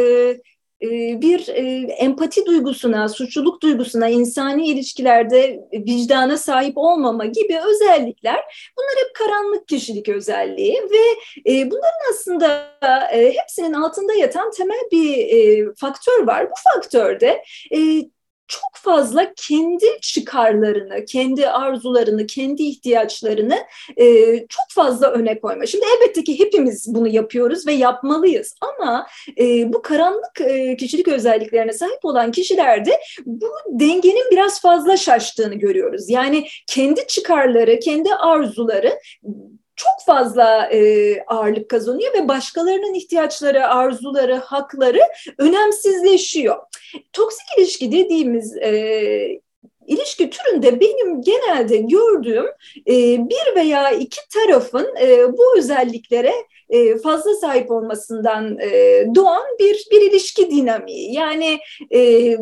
[0.83, 8.41] e bir e, empati duygusuna, suçluluk duygusuna, insani ilişkilerde vicdana sahip olmama gibi özellikler
[8.79, 11.05] bunlar hep karanlık kişilik özelliği ve
[11.53, 12.67] e, bunların aslında
[13.11, 16.47] hepsinin altında yatan temel bir faktör var.
[16.51, 17.43] Bu faktörde
[18.49, 23.59] çok fazla kendi çıkarlarını, kendi arzularını, kendi ihtiyaçlarını
[23.97, 25.67] e, çok fazla öne koyma.
[25.67, 29.07] Şimdi elbette ki hepimiz bunu yapıyoruz ve yapmalıyız ama
[29.39, 36.11] e, bu karanlık e, kişilik özelliklerine sahip olan kişilerde bu dengenin biraz fazla şaştığını görüyoruz.
[36.11, 38.99] Yani kendi çıkarları, kendi arzuları
[39.77, 45.01] çok fazla e, ağırlık kazanıyor ve başkalarının ihtiyaçları, arzuları, hakları
[45.39, 46.57] önemsizleşiyor.
[47.13, 49.41] Toksik ilişki dediğimiz e,
[49.87, 52.47] ilişki türünde benim genelde gördüğüm
[52.89, 56.33] e, bir veya iki tarafın e, bu özelliklere
[56.71, 61.15] e, fazla sahip olmasından e, doğan bir bir ilişki dinamiği.
[61.15, 61.59] Yani
[61.95, 62.33] e,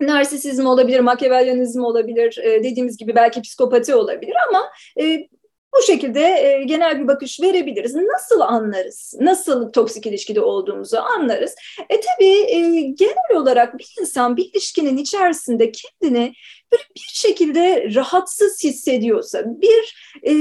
[0.00, 4.62] narsisizm olabilir, makyavelyanizm olabilir, e, dediğimiz gibi belki psikopati olabilir ama
[5.00, 5.28] e,
[5.74, 7.94] bu şekilde e, genel bir bakış verebiliriz.
[7.94, 9.14] Nasıl anlarız?
[9.20, 11.54] Nasıl toksik ilişkide olduğumuzu anlarız.
[11.90, 16.34] E tabii e, genel olarak bir insan bir ilişkinin içerisinde kendini
[16.72, 20.32] böyle bir şekilde rahatsız hissediyorsa, bir e,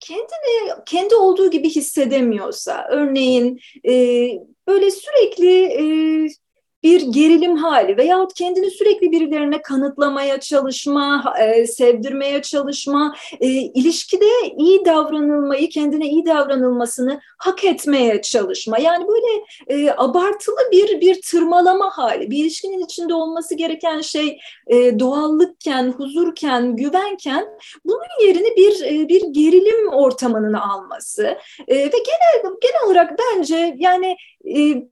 [0.00, 3.92] kendini kendi olduğu gibi hissedemiyorsa, örneğin e,
[4.66, 5.84] böyle sürekli e,
[6.82, 14.26] bir gerilim hali veyahut kendini sürekli birilerine kanıtlamaya çalışma, e, sevdirmeye çalışma, e, ilişkide
[14.58, 18.78] iyi davranılmayı, kendine iyi davranılmasını hak etmeye çalışma.
[18.78, 22.30] Yani böyle e, abartılı bir bir tırmalama hali.
[22.30, 27.46] Bir ilişkinin içinde olması gereken şey e, doğallıkken, huzurken, güvenken
[27.84, 31.38] bunun yerini bir e, bir gerilim ortamının alması.
[31.68, 34.16] E, ve genel genel olarak bence yani
[34.56, 34.86] e,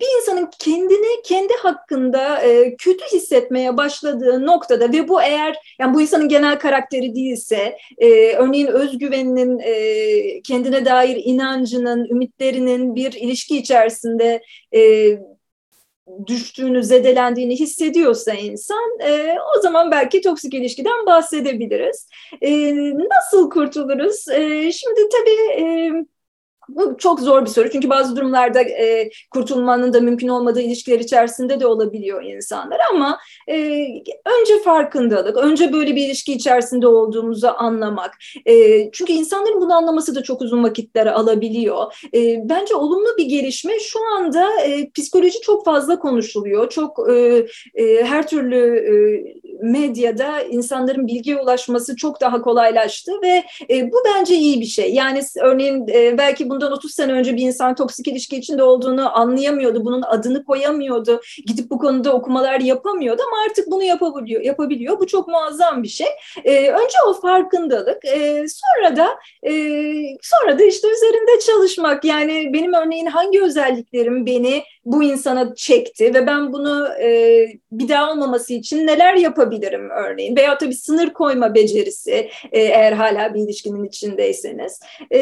[0.00, 6.00] bir insanın kendini kendi hakkında e, kötü hissetmeye başladığı noktada ve bu eğer yani bu
[6.02, 14.42] insanın genel karakteri değilse e, örneğin özgüveninin e, kendine dair inancının ümitlerinin bir ilişki içerisinde
[14.74, 15.10] e,
[16.26, 22.08] düştüğünü, zedelendiğini hissediyorsa insan e, o zaman belki toksik ilişkiden bahsedebiliriz.
[22.40, 24.28] E, nasıl kurtuluruz?
[24.28, 25.92] E, şimdi tabii e,
[26.68, 31.60] bu çok zor bir soru çünkü bazı durumlarda e, kurtulmanın da mümkün olmadığı ilişkiler içerisinde
[31.60, 33.84] de olabiliyor insanlar ama e,
[34.40, 38.14] önce farkındalık, önce böyle bir ilişki içerisinde olduğumuzu anlamak.
[38.46, 42.06] E, çünkü insanların bunu anlaması da çok uzun vakitler alabiliyor.
[42.14, 46.70] E, bence olumlu bir gelişme şu anda e, psikoloji çok fazla konuşuluyor.
[46.70, 48.94] Çok e, e, her türlü e,
[49.62, 54.94] medyada insanların bilgiye ulaşması çok daha kolaylaştı ve e, bu bence iyi bir şey.
[54.94, 59.84] Yani örneğin e, belki bundan 30 sene önce bir insan toksik ilişki içinde olduğunu anlayamıyordu,
[59.84, 64.42] bunun adını koyamıyordu, gidip bu konuda okumalar yapamıyordu ama artık bunu yapabiliyor.
[64.42, 65.00] yapabiliyor.
[65.00, 66.06] Bu çok muazzam bir şey.
[66.44, 69.08] E, önce o farkındalık, e, sonra da
[69.42, 69.52] e,
[70.22, 72.04] sonra da işte üzerinde çalışmak.
[72.04, 77.08] Yani benim örneğin hangi özelliklerim beni bu insana çekti ve ben bunu e,
[77.72, 83.34] bir daha olmaması için neler yapabilirim örneğin veya tabii sınır koyma becerisi e, eğer hala
[83.34, 84.80] bir ilişkinin içindeyseniz.
[85.14, 85.18] E,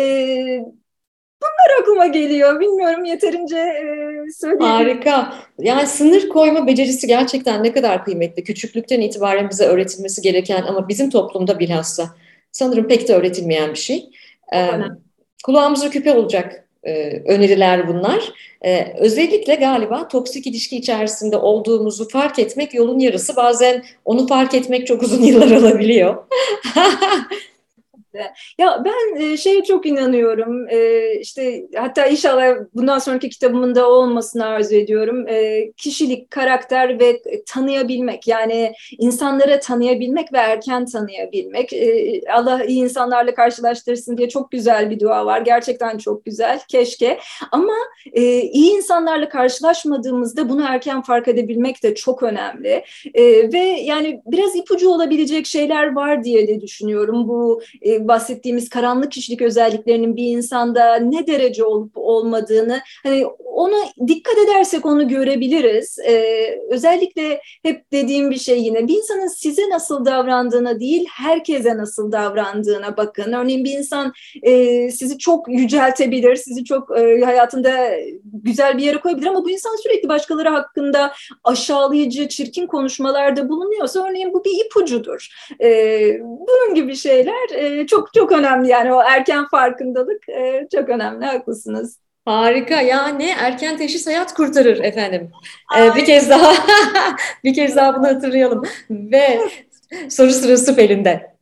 [1.42, 2.60] bunlar aklıma geliyor.
[2.60, 4.62] Bilmiyorum yeterince e, söyleyeyim.
[4.72, 5.34] Harika.
[5.58, 8.44] Yani sınır koyma becerisi gerçekten ne kadar kıymetli.
[8.44, 12.14] Küçüklükten itibaren bize öğretilmesi gereken ama bizim toplumda bilhassa
[12.52, 14.10] sanırım pek de öğretilmeyen bir şey.
[14.54, 14.70] Ee,
[15.44, 18.32] kulağımıza küpe olacak e, öneriler bunlar.
[18.64, 23.36] E, özellikle galiba toksik ilişki içerisinde olduğumuzu fark etmek yolun yarısı.
[23.36, 26.16] Bazen onu fark etmek çok uzun yıllar alabiliyor.
[28.58, 30.68] Ya ben e, şeye çok inanıyorum.
[30.68, 35.28] E, işte hatta inşallah bundan sonraki kitabımın olmasını arzu ediyorum.
[35.28, 38.28] E, kişilik, karakter ve tanıyabilmek.
[38.28, 41.72] Yani insanları tanıyabilmek ve erken tanıyabilmek.
[42.34, 45.40] Allah iyi insanlarla karşılaştırsın diye çok güzel bir dua var.
[45.40, 46.60] Gerçekten çok güzel.
[46.68, 47.18] Keşke.
[47.52, 47.74] Ama
[48.14, 52.84] iyi insanlarla karşılaşmadığımızda bunu erken fark edebilmek de çok önemli.
[53.52, 57.28] Ve yani biraz ipucu olabilecek şeyler var diye de düşünüyorum.
[57.28, 57.62] Bu
[58.08, 63.74] bahsettiğimiz karanlık kişilik özelliklerinin bir insanda ne derece olup olmadığını hani onu
[64.06, 65.98] dikkat edersek onu görebiliriz.
[65.98, 72.12] Ee, özellikle hep dediğim bir şey yine bir insanın size nasıl davrandığına değil herkese nasıl
[72.12, 73.32] davrandığına bakın.
[73.32, 77.90] Örneğin bir insan e, sizi çok yüceltebilir, sizi çok e, hayatında
[78.24, 81.12] güzel bir yere koyabilir ama bu insan sürekli başkaları hakkında
[81.44, 85.28] aşağılayıcı, çirkin konuşmalarda bulunuyorsa örneğin bu bir ipucudur.
[85.62, 85.68] E,
[86.22, 91.98] bunun gibi şeyler e, çok çok önemli yani o erken farkındalık e, çok önemli haklısınız.
[92.24, 95.30] Harika yani erken teşhis hayat kurtarır efendim.
[95.78, 96.52] Ee, bir kez daha
[97.44, 99.40] bir kez daha bunu hatırlayalım ve
[100.08, 101.36] soru sırası Pelin'de.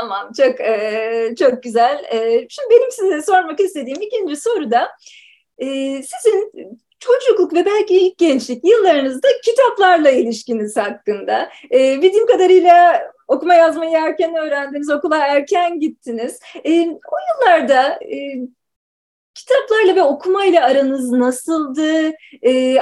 [0.00, 2.04] Tamam çok e, çok güzel.
[2.12, 4.90] E, şimdi benim size sormak istediğim ikinci soru da
[5.58, 5.66] e,
[6.02, 6.52] sizin
[6.98, 11.50] çocukluk ve belki ilk gençlik yıllarınızda kitaplarla ilişkiniz hakkında.
[11.72, 16.40] E, bildiğim kadarıyla okuma yazmayı erken öğrendiniz, okula erken gittiniz.
[16.64, 18.38] E, o yıllarda e,
[19.36, 22.12] kitaplarla ve okumayla aranız nasıldı?
[22.46, 22.76] E,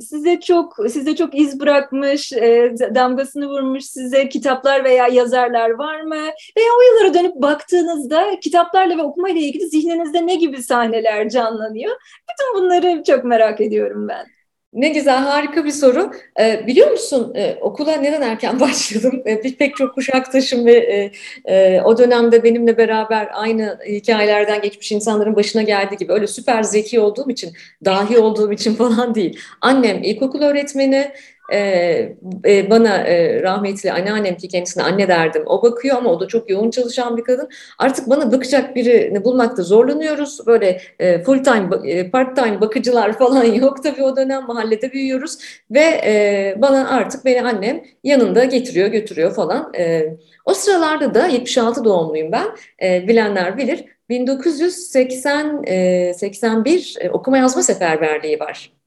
[0.00, 6.30] size çok size çok iz bırakmış, e, damgasını vurmuş size kitaplar veya yazarlar var mı?
[6.56, 11.96] Veya o yıllara dönüp baktığınızda kitaplarla ve okumayla ilgili zihninizde ne gibi sahneler canlanıyor?
[12.30, 14.39] Bütün bunları çok merak ediyorum ben.
[14.72, 16.10] Ne güzel, harika bir soru.
[16.40, 19.22] Ee, biliyor musun e, okula neden erken başladım?
[19.24, 21.12] E, pek çok kuşaktaşım ve e,
[21.54, 27.00] e, o dönemde benimle beraber aynı hikayelerden geçmiş insanların başına geldiği gibi öyle süper zeki
[27.00, 27.52] olduğum için,
[27.84, 29.38] dahi olduğum için falan değil.
[29.60, 31.12] Annem ilkokul öğretmeni,
[31.52, 35.42] ee, e, bana e, rahmetli anneannem ki kendisine anne derdim.
[35.46, 37.48] O bakıyor ama o da çok yoğun çalışan bir kadın.
[37.78, 40.46] Artık bana bakacak birini bulmakta zorlanıyoruz.
[40.46, 45.38] Böyle e, full time, part time bakıcılar falan yok tabii o dönem mahallede büyüyoruz.
[45.70, 49.72] Ve e, bana artık beni annem yanında getiriyor götürüyor falan.
[49.78, 52.46] E, o sıralarda da 76 doğumluyum ben.
[52.82, 53.84] E, bilenler bilir.
[54.08, 58.79] 1980 e, 81 e, okuma yazma seferberliği var.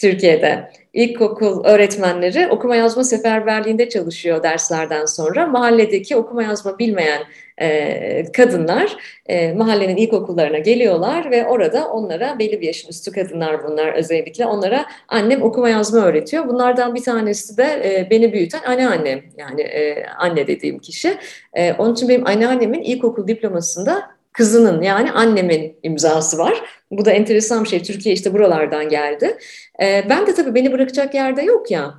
[0.00, 0.70] Türkiye'de.
[0.92, 5.46] İlkokul öğretmenleri okuma yazma seferberliğinde çalışıyor derslerden sonra.
[5.46, 7.22] Mahalledeki okuma yazma bilmeyen
[7.58, 13.92] e, kadınlar e, mahallenin ilkokullarına geliyorlar ve orada onlara belli bir yaşın üstü kadınlar bunlar
[13.92, 16.48] özellikle onlara annem okuma yazma öğretiyor.
[16.48, 21.18] Bunlardan bir tanesi de e, beni büyüten anneannem yani e, anne dediğim kişi.
[21.54, 26.62] E, onun için benim anneannemin ilkokul diplomasında kızının yani annemin imzası var.
[26.90, 27.82] Bu da enteresan bir şey.
[27.82, 29.38] Türkiye işte buralardan geldi.
[29.82, 31.94] Ee, ben de tabii beni bırakacak yerde yok ya.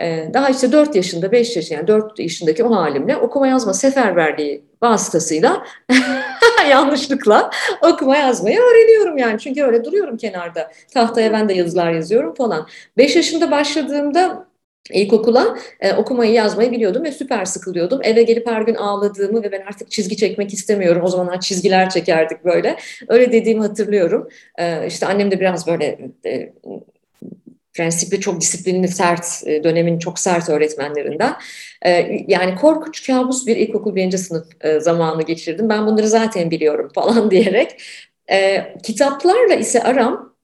[0.00, 4.64] Ee, daha işte 4 yaşında, 5 yaşında yani 4 yaşındaki o halimle okuma yazma seferberliği
[4.82, 5.64] vasıtasıyla
[6.70, 7.50] yanlışlıkla
[7.82, 9.38] okuma yazmayı öğreniyorum yani.
[9.38, 10.72] Çünkü öyle duruyorum kenarda.
[10.94, 12.68] Tahtaya ben de yazılar yazıyorum falan.
[12.96, 14.47] 5 yaşında başladığımda
[14.92, 18.00] İlkokula e, okumayı yazmayı biliyordum ve süper sıkılıyordum.
[18.02, 21.02] Eve gelip her gün ağladığımı ve ben artık çizgi çekmek istemiyorum.
[21.04, 22.76] O zamanlar çizgiler çekerdik böyle.
[23.08, 24.28] Öyle dediğimi hatırlıyorum.
[24.58, 26.52] E, işte annem de biraz böyle e,
[27.78, 31.34] prensipli, çok disiplinli, sert, e, dönemin çok sert öğretmenlerinden.
[31.82, 31.90] E,
[32.28, 35.68] yani korkunç, kabus bir ilkokul birinci sınıf e, zamanı geçirdim.
[35.68, 37.82] Ben bunları zaten biliyorum falan diyerek.
[38.82, 40.34] Kitaplarla ise aram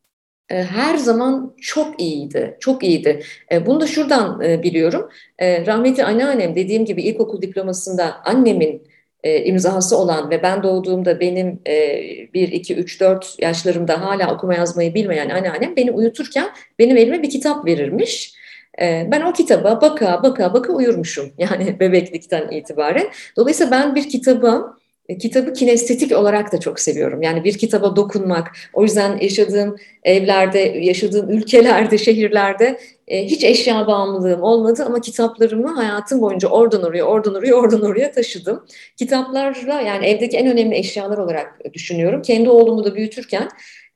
[0.48, 3.22] her zaman çok iyiydi, çok iyiydi.
[3.52, 5.08] E, bunu da şuradan e, biliyorum.
[5.40, 8.86] Rahmetli anneannem dediğim gibi ilkokul diplomasında annemin
[9.24, 15.30] imzası olan ve ben doğduğumda benim 1, 2, 3, 4 yaşlarımda hala okuma yazmayı bilmeyen
[15.30, 18.34] anneannem beni uyuturken benim elime bir kitap verirmiş.
[18.80, 23.06] Ben o kitaba baka baka baka uyurmuşum yani bebeklikten itibaren.
[23.36, 24.83] Dolayısıyla ben bir kitaba e,
[25.20, 27.22] kitabı kinestetik olarak da çok seviyorum.
[27.22, 28.50] Yani bir kitaba dokunmak.
[28.72, 36.20] O yüzden yaşadığım evlerde, yaşadığım ülkelerde, şehirlerde e, hiç eşya bağımlılığım olmadı ama kitaplarımı hayatım
[36.20, 38.66] boyunca oradan oraya, oradan oraya, oradan oraya taşıdım.
[38.96, 42.22] Kitaplarla yani evdeki en önemli eşyalar olarak düşünüyorum.
[42.22, 43.48] Kendi oğlumu da büyütürken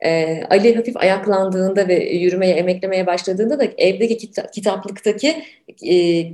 [0.05, 5.42] e, Ali hafif ayaklandığında ve yürümeye, emeklemeye başladığında da evdeki kita kitaplıktaki
[5.90, 6.25] e,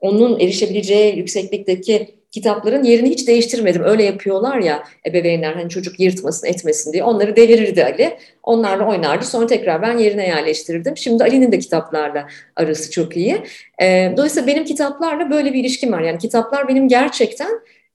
[0.00, 3.82] onun erişebileceği yükseklikteki kitapların yerini hiç değiştirmedim.
[3.84, 8.16] Öyle yapıyorlar ya ebeveynler hani çocuk yırtmasın etmesin diye onları devirirdi Ali.
[8.42, 10.96] Onlarla oynardı sonra tekrar ben yerine yerleştirirdim.
[10.96, 13.42] Şimdi Ali'nin de kitaplarla arası çok iyi.
[13.82, 16.00] E, dolayısıyla benim kitaplarla böyle bir ilişkim var.
[16.00, 17.50] Yani kitaplar benim gerçekten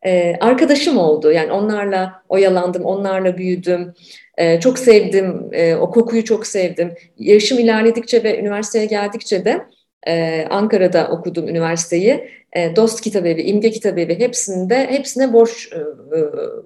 [0.06, 1.32] e, arkadaşım oldu.
[1.32, 3.94] Yani onlarla oyalandım, onlarla büyüdüm.
[4.38, 6.94] E, çok sevdim, e, o kokuyu çok sevdim.
[7.18, 9.62] Yaşım ilerledikçe ve üniversiteye geldikçe de
[10.08, 12.39] e, Ankara'da okudum üniversiteyi.
[12.56, 16.22] E, Dost Kitabevi, İmge Kitabevi hepsinde hepsine borç e, e,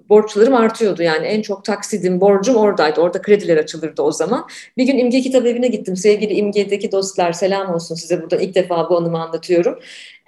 [0.09, 1.03] borçlarım artıyordu.
[1.03, 3.01] Yani en çok taksidim, borcum oradaydı.
[3.01, 4.47] Orada krediler açılırdı o zaman.
[4.77, 5.95] Bir gün İmge Kitabevi'ne gittim.
[5.95, 9.79] Sevgili İmge'deki dostlar selam olsun size buradan ilk defa bu anımı anlatıyorum.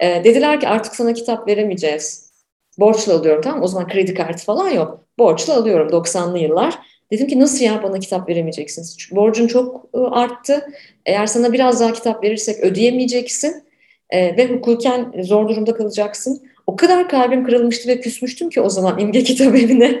[0.02, 2.32] Dediler ki artık sana kitap veremeyeceğiz.
[2.78, 5.04] Borçla alıyorum tamam O zaman kredi kartı falan yok.
[5.18, 6.78] Borçla alıyorum 90'lı yıllar.
[7.12, 8.98] Dedim ki nasıl ya bana kitap veremeyeceksiniz?
[8.98, 10.66] Çünkü borcun çok arttı.
[11.06, 13.65] Eğer sana biraz daha kitap verirsek ödeyemeyeceksin
[14.10, 16.42] e, ve hukuken zor durumda kalacaksın.
[16.66, 20.00] O kadar kalbim kırılmıştı ve küsmüştüm ki o zaman imge kitap evine.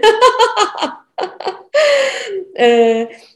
[2.58, 2.66] e,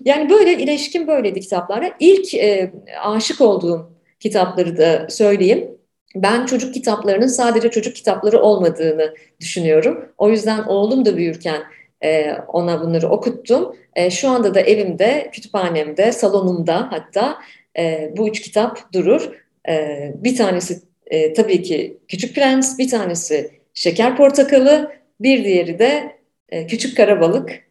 [0.04, 1.90] yani böyle ilişkim böyleydi kitaplara.
[2.00, 5.70] İlk e, aşık olduğum kitapları da söyleyeyim.
[6.14, 10.08] Ben çocuk kitaplarının sadece çocuk kitapları olmadığını düşünüyorum.
[10.18, 11.62] O yüzden oğlum da büyürken
[12.04, 13.76] e, ona bunları okuttum.
[13.96, 17.38] E, şu anda da evimde, kütüphanemde, salonumda hatta
[17.78, 19.30] e, bu üç kitap durur.
[19.70, 26.16] E, bir tanesi e, tabii ki Küçük Prens, bir tanesi Şeker Portakalı, bir diğeri de
[26.48, 27.70] e, Küçük Karabalık.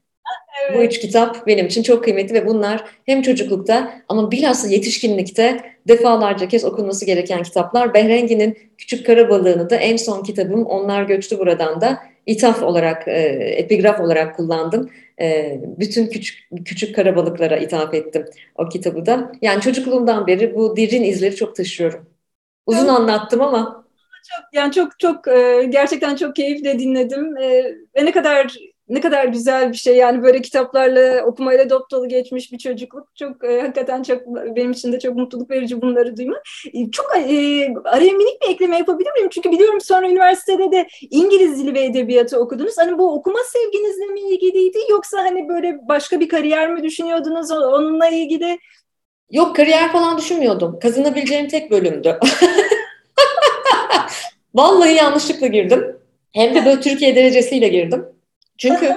[0.64, 0.78] Evet.
[0.78, 6.48] Bu üç kitap benim için çok kıymetli ve bunlar hem çocuklukta ama bilhassa yetişkinlikte defalarca
[6.48, 7.94] kez okunması gereken kitaplar.
[7.94, 13.12] Behrengi'nin Küçük Karabalığını da en son kitabım Onlar Göçtü Buradan da ithaf olarak, e,
[13.58, 14.90] epigraf olarak kullandım.
[15.22, 19.32] E, bütün küçük küçük karabalıklara ithaf ettim o kitabı da.
[19.42, 22.10] Yani çocukluğumdan beri bu derin izleri çok taşıyorum.
[22.66, 22.90] Uzun evet.
[22.90, 23.86] anlattım ama.
[24.30, 27.64] Çok, yani çok çok e, gerçekten çok keyifle dinledim e,
[27.96, 28.58] ve ne kadar
[28.90, 33.44] ne kadar güzel bir şey yani böyle kitaplarla okumayla dop dolu geçmiş bir çocukluk çok
[33.44, 36.44] e, hakikaten çok benim için de çok mutluluk verici bunları duymak.
[36.74, 39.30] E, çok e, araya minik bir ekleme yapabilir miyim?
[39.32, 42.78] Çünkü biliyorum sonra üniversitede de İngiliz dili ve edebiyatı okudunuz.
[42.78, 48.08] Hani bu okuma sevginizle mi ilgiliydi yoksa hani böyle başka bir kariyer mi düşünüyordunuz onunla
[48.08, 48.60] ilgili?
[49.32, 50.80] Yok kariyer falan düşünmüyordum.
[50.80, 52.20] Kazanabileceğim tek bölümdü.
[54.54, 55.98] Vallahi yanlışlıkla girdim.
[56.34, 58.06] Hem de böyle Türkiye derecesiyle girdim.
[58.60, 58.96] Çünkü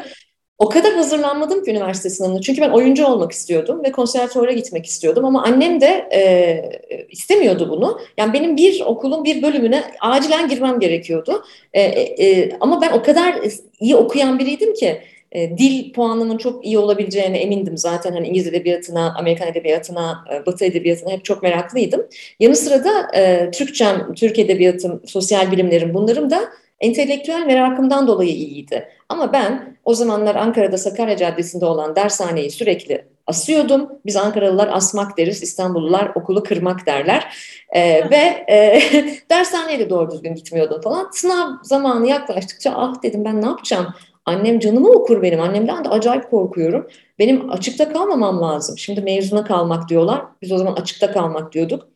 [0.58, 2.40] o kadar hazırlanmadım ki üniversite sınavına.
[2.40, 5.24] Çünkü ben oyuncu olmak istiyordum ve konservatuara gitmek istiyordum.
[5.24, 8.00] Ama annem de e, istemiyordu bunu.
[8.16, 11.44] Yani benim bir okulun bir bölümüne acilen girmem gerekiyordu.
[11.72, 13.34] E, e, ama ben o kadar
[13.80, 18.12] iyi okuyan biriydim ki e, dil puanımın çok iyi olabileceğine emindim zaten.
[18.12, 22.06] Hani İngiliz edebiyatına, Amerikan edebiyatına, e, Batı edebiyatına hep çok meraklıydım.
[22.40, 26.48] Yanı sıra da e, Türkçem, Türk edebiyatım, sosyal bilimlerim bunlarım da
[26.82, 28.88] entelektüel merakımdan dolayı iyiydi.
[29.08, 33.88] Ama ben o zamanlar Ankara'da Sakarya Caddesi'nde olan dershaneyi sürekli asıyordum.
[34.06, 37.36] Biz Ankaralılar asmak deriz, İstanbullular okulu kırmak derler.
[37.74, 38.82] Ee, ve e,
[39.30, 41.10] dershaneye de doğru düzgün gitmiyordum falan.
[41.12, 43.86] Sınav zamanı yaklaştıkça ah dedim ben ne yapacağım?
[44.26, 45.40] Annem canımı okur benim.
[45.40, 46.88] Annemden de acayip korkuyorum.
[47.18, 48.78] Benim açıkta kalmamam lazım.
[48.78, 50.22] Şimdi mezuna kalmak diyorlar.
[50.42, 51.88] Biz o zaman açıkta kalmak diyorduk.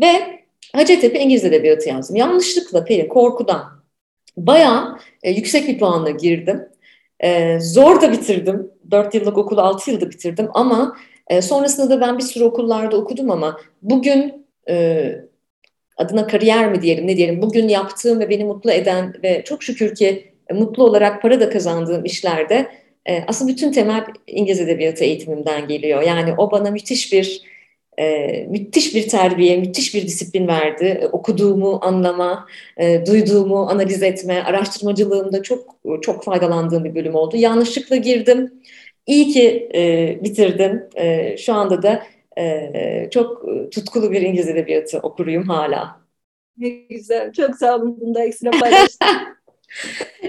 [0.00, 0.40] Ve
[0.72, 2.16] Hacettepe İngiliz Edebiyatı yazdım.
[2.16, 3.79] Yanlışlıkla Pelin korkudan
[4.46, 6.68] bayağı e, yüksek bir puanla girdim.
[7.20, 8.70] E, zor da bitirdim.
[8.90, 10.96] Dört yıllık okulu altı yılda bitirdim ama
[11.28, 15.14] e, sonrasında da ben bir sürü okullarda okudum ama bugün e,
[15.96, 19.94] adına kariyer mi diyelim ne diyelim bugün yaptığım ve beni mutlu eden ve çok şükür
[19.94, 22.70] ki e, mutlu olarak para da kazandığım işlerde
[23.06, 26.02] e, aslında bütün temel İngiliz Edebiyatı eğitimimden geliyor.
[26.02, 27.42] Yani o bana müthiş bir
[28.00, 30.84] e, müthiş bir terbiye, müthiş bir disiplin verdi.
[30.84, 37.36] E, okuduğumu anlama, e, duyduğumu analiz etme, araştırmacılığımda çok çok faydalandığım bir bölüm oldu.
[37.36, 38.52] Yanlışlıkla girdim.
[39.06, 40.88] İyi ki e, bitirdim.
[40.96, 42.02] E, şu anda da
[42.38, 46.00] e, çok tutkulu bir İngiliz Edebiyatı okuruyum hala.
[46.56, 47.32] Ne güzel.
[47.32, 48.98] Çok sağ olun bunda ekstra paylaştığınız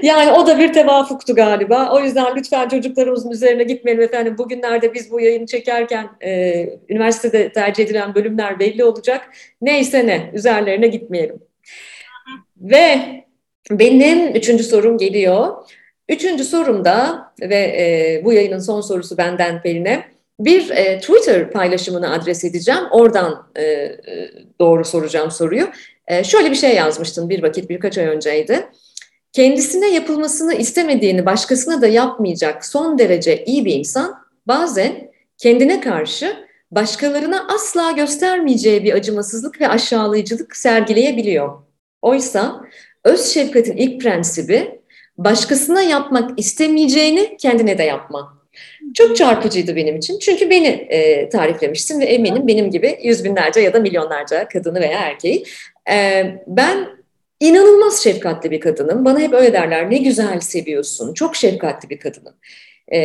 [0.01, 1.89] Yani o da bir tevafuktu galiba.
[1.93, 4.38] O yüzden lütfen çocuklarımızın üzerine gitmeyelim efendim.
[4.38, 9.30] Bugünlerde biz bu yayını çekerken e, üniversitede tercih edilen bölümler belli olacak.
[9.62, 11.39] Neyse ne, üzerlerine gitmeyelim.
[12.58, 12.99] Ve
[13.71, 15.47] benim üçüncü sorum geliyor.
[16.10, 20.04] Üçüncü sorum da ve e, bu yayının son sorusu benden Pelin'e.
[20.39, 22.82] Bir e, Twitter paylaşımını adres edeceğim.
[22.91, 23.99] Oradan e, e
[24.60, 25.67] doğru soracağım soruyu.
[26.08, 28.67] E, şöyle bir şey yazmıştım bir vakit birkaç ay önceydi
[29.34, 34.15] kendisine yapılmasını istemediğini başkasına da yapmayacak son derece iyi bir insan
[34.48, 41.62] bazen kendine karşı başkalarına asla göstermeyeceği bir acımasızlık ve aşağılayıcılık sergileyebiliyor.
[42.02, 42.62] Oysa
[43.04, 44.82] Öz şefkatin ilk prensibi
[45.17, 48.41] başkasına yapmak istemeyeceğini kendine de yapma.
[48.94, 50.20] Çok çarpıcıydı benim için.
[50.20, 55.00] Çünkü beni e, tariflemişsin ve eminim benim gibi yüz binlerce ya da milyonlarca kadını veya
[55.00, 55.44] erkeği.
[55.91, 56.88] E, ben
[57.41, 59.06] inanılmaz şefkatli bir kadınım.
[59.06, 59.89] Bana hep öyle derler.
[59.89, 61.13] Ne güzel seviyorsun.
[61.13, 62.34] Çok şefkatli bir kadınım.
[62.93, 62.99] E,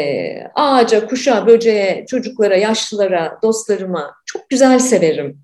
[0.55, 5.38] ağaca, kuşa, böceğe, çocuklara, yaşlılara, dostlarıma çok güzel severim.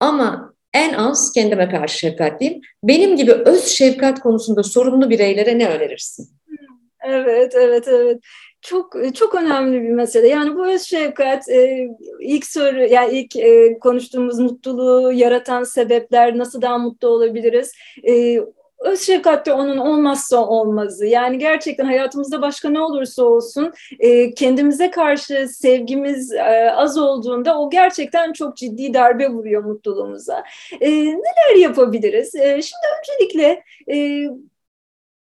[0.00, 2.60] Ama en az kendime karşı şefkatliyim.
[2.84, 6.28] Benim gibi öz şefkat konusunda sorumlu bireylere ne önerirsin?
[7.04, 8.18] Evet, evet, evet
[8.62, 10.28] çok çok önemli bir mesele.
[10.28, 11.88] Yani bu öz şefkat e,
[12.20, 17.72] ilk soru yani ilk e, konuştuğumuz mutluluğu yaratan sebepler nasıl daha mutlu olabiliriz?
[18.08, 18.40] E,
[18.84, 21.06] öz şefkat de onun olmazsa olmazı.
[21.06, 27.70] Yani gerçekten hayatımızda başka ne olursa olsun e, kendimize karşı sevgimiz e, az olduğunda o
[27.70, 30.44] gerçekten çok ciddi darbe vuruyor mutluluğumuza.
[30.80, 32.34] E, neler yapabiliriz?
[32.34, 34.28] E, şimdi öncelikle e,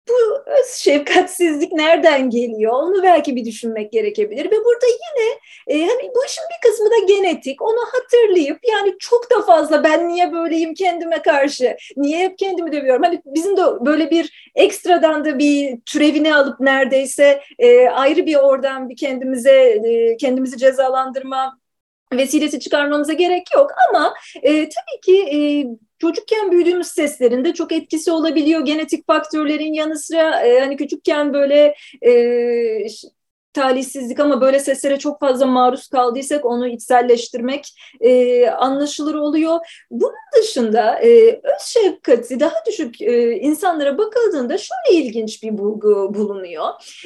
[0.10, 2.74] bu öz şefkatsizlik nereden geliyor?
[2.74, 4.46] Onu belki bir düşünmek gerekebilir.
[4.46, 7.62] Ve burada yine e, hani bu işin bir kısmı da genetik.
[7.62, 11.78] Onu hatırlayıp yani çok da fazla ben niye böyleyim kendime karşı?
[11.98, 13.04] Niye hep kendimi dövüyorum?
[13.04, 18.90] Hani bizim de böyle bir ekstradan da bir türevini alıp neredeyse e, ayrı bir oradan
[18.90, 21.60] bir kendimize e, kendimizi cezalandırma
[22.14, 25.38] vesilesi çıkarmamıza gerek yok ama e, tabii ki e,
[26.00, 28.66] çocukken büyüdüğümüz seslerinde çok etkisi olabiliyor.
[28.66, 32.90] Genetik faktörlerin yanı sıra e, hani küçükken böyle e,
[33.58, 39.60] talihsizlik ama böyle seslere çok fazla maruz kaldıysak onu içselleştirmek e, anlaşılır oluyor.
[39.92, 46.66] Bunun dışında e, öz şefkati daha düşük e, insanlara bakıldığında şöyle ilginç bir bulgu bulunuyor.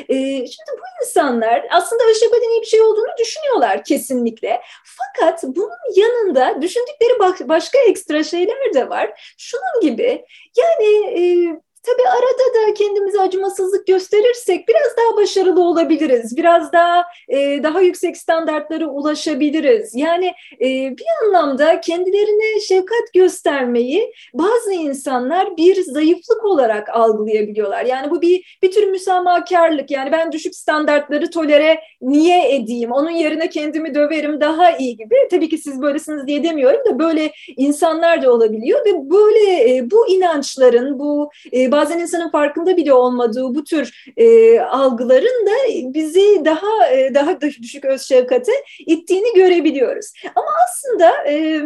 [0.10, 0.16] E,
[0.48, 4.62] şimdi bu insanlar aslında öz şefkatin iyi bir şey olduğunu düşünüyorlar kesinlikle.
[4.86, 9.34] Fakat bunun yanında düşündükleri başka ekstra şeyler de var.
[9.38, 10.26] Şunun gibi
[10.58, 11.20] yani...
[11.20, 16.38] E, Tabii arada da kendimize acımasızlık gösterirsek biraz daha başarılı olabiliriz.
[16.38, 19.96] Biraz daha e, daha yüksek standartlara ulaşabiliriz.
[19.96, 20.26] Yani
[20.62, 20.68] e,
[20.98, 27.86] bir anlamda kendilerine şefkat göstermeyi bazı insanlar bir zayıflık olarak algılayabiliyorlar.
[27.86, 29.92] Yani bu bir bir tür müsamahakarlık.
[29.92, 32.92] Yani ben düşük standartları tolere niye edeyim?
[32.92, 35.16] Onun yerine kendimi döverim daha iyi gibi.
[35.32, 40.08] Tabii ki siz böylesiniz diye demiyorum da böyle insanlar da olabiliyor ve böyle e, bu
[40.08, 45.52] inançların bu e, bazen insanın farkında bile olmadığı bu tür e, algıların da
[45.94, 50.14] bizi daha e, daha düşük öz şefkate ittiğini görebiliyoruz.
[50.36, 51.62] Ama aslında e,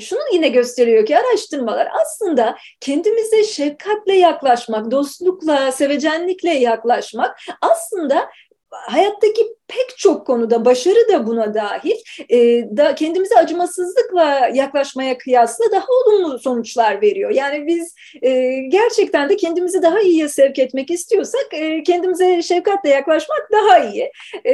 [0.00, 8.28] şunu yine gösteriyor ki araştırmalar aslında kendimize şefkatle yaklaşmak, dostlukla, sevecenlikle yaklaşmak aslında
[8.70, 11.96] hayattaki pek çok konuda başarı da buna dahil
[12.28, 12.38] e,
[12.76, 17.30] da kendimize acımasızlıkla yaklaşmaya kıyasla daha olumlu sonuçlar veriyor.
[17.30, 23.48] Yani biz e, gerçekten de kendimizi daha iyiye sevk etmek istiyorsak e, kendimize şefkatle yaklaşmak
[23.52, 24.12] daha iyi.
[24.44, 24.52] E,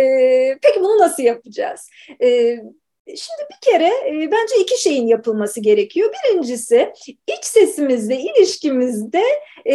[0.62, 1.90] peki bunu nasıl yapacağız?
[2.22, 2.56] E,
[3.06, 6.12] Şimdi bir kere e, bence iki şeyin yapılması gerekiyor.
[6.12, 6.92] Birincisi
[7.26, 9.22] iç sesimizle ilişkimizde
[9.66, 9.74] e,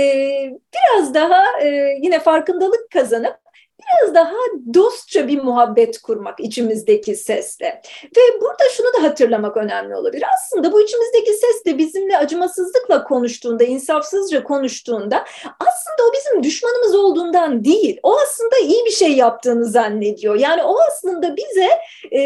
[0.73, 3.35] biraz daha e, yine farkındalık kazanıp
[3.79, 4.33] biraz daha
[4.73, 7.81] dostça bir muhabbet kurmak içimizdeki sesle.
[8.17, 10.23] Ve burada şunu da hatırlamak önemli olabilir.
[10.33, 17.63] Aslında bu içimizdeki ses de bizimle acımasızlıkla konuştuğunda, insafsızca konuştuğunda aslında o bizim düşmanımız olduğundan
[17.63, 17.99] değil.
[18.03, 20.35] O aslında iyi bir şey yaptığını zannediyor.
[20.35, 21.69] Yani o aslında bize
[22.11, 22.19] e,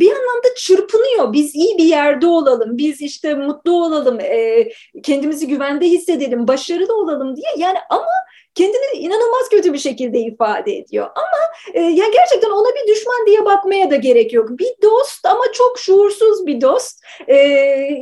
[0.00, 1.32] bir anlamda çırpınıyor.
[1.32, 4.68] Biz iyi bir yerde olalım, biz işte mutlu olalım, e,
[5.02, 7.46] kendimizi güvende hissedelim, başarılı olalım diye.
[7.56, 8.12] Yani ama
[8.54, 11.06] kendini inanılmaz kötü bir şekilde ifade ediyor.
[11.14, 11.42] Ama
[11.74, 14.48] e, ya gerçekten ona bir düşman diye bakmaya da gerek yok.
[14.50, 17.02] Bir dost ama çok şuursuz bir dost.
[17.28, 17.36] E,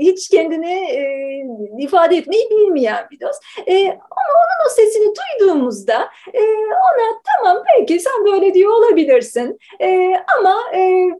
[0.01, 1.03] hiç kendini e,
[1.78, 3.42] ifade etmeyi bilmeyen bir dost.
[3.66, 9.59] E, ama onun o sesini duyduğumuzda e, ona tamam peki sen böyle diyor olabilirsin.
[9.80, 11.11] E, ama e,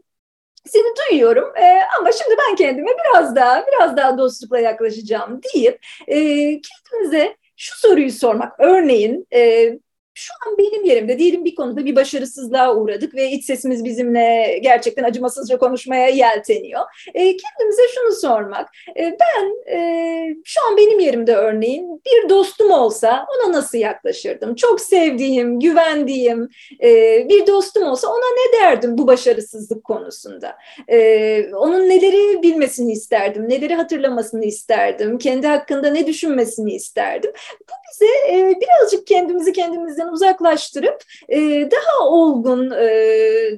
[0.65, 6.17] seni duyuyorum e, ama şimdi ben kendime biraz daha biraz daha dostlukla yaklaşacağım deyip e,
[6.61, 8.59] kendimize şu soruyu sormak.
[8.59, 9.71] Örneğin e,
[10.13, 15.03] şu an benim yerimde diyelim bir konuda bir başarısızlığa uğradık ve iç sesimiz bizimle gerçekten
[15.03, 16.81] acımasızca konuşmaya yelteniyor.
[17.13, 18.69] E, kendimize şunu sormak.
[18.97, 24.55] E, ben e, şu an benim yerimde örneğin bir dostum olsa ona nasıl yaklaşırdım?
[24.55, 26.49] Çok sevdiğim, güvendiğim
[26.83, 26.89] e,
[27.29, 30.57] bir dostum olsa ona ne derdim bu başarısızlık konusunda?
[30.87, 37.31] E, onun neleri bilmesini isterdim, neleri hatırlamasını isterdim, kendi hakkında ne düşünmesini isterdim.
[37.61, 41.39] Bu bize e, birazcık kendimizi kendimizden uzaklaştırıp e,
[41.71, 42.87] daha olgun, e,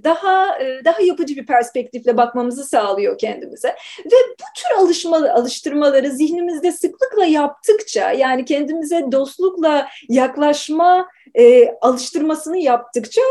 [0.04, 3.68] daha e, daha yapıcı bir perspektifle bakmamızı sağlıyor kendimize.
[4.06, 13.22] Ve bu tür alışma, alıştırmaları zihnimizde sıklıkla yaptıkça, yani kendimize dostlukla yaklaşma e, alıştırmasını yaptıkça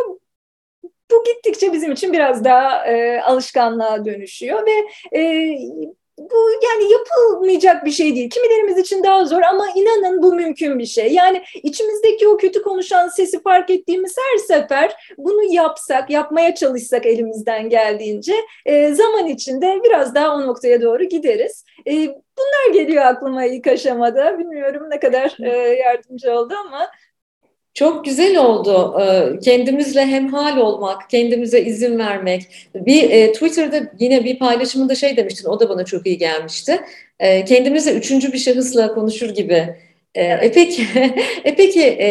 [1.11, 4.72] bu gittikçe bizim için biraz daha e, alışkanlığa dönüşüyor ve
[5.18, 5.22] e,
[6.18, 8.30] bu yani yapılmayacak bir şey değil.
[8.30, 11.12] Kimilerimiz için daha zor ama inanın bu mümkün bir şey.
[11.12, 17.68] Yani içimizdeki o kötü konuşan sesi fark ettiğimiz her sefer bunu yapsak, yapmaya çalışsak elimizden
[17.68, 18.34] geldiğince
[18.66, 21.64] e, zaman içinde biraz daha o noktaya doğru gideriz.
[21.86, 21.92] E,
[22.38, 24.38] bunlar geliyor aklıma ilk aşamada.
[24.38, 26.88] Bilmiyorum ne kadar e, yardımcı oldu ama
[27.74, 29.00] çok güzel oldu.
[29.00, 32.68] Ee, kendimizle hemhal olmak, kendimize izin vermek.
[32.74, 36.80] Bir e, Twitter'da yine bir paylaşımında şey demiştin, o da bana çok iyi gelmişti.
[37.20, 39.76] E, kendimizle üçüncü bir şahısla konuşur gibi.
[40.14, 40.82] E, e peki,
[41.44, 42.08] e peki e,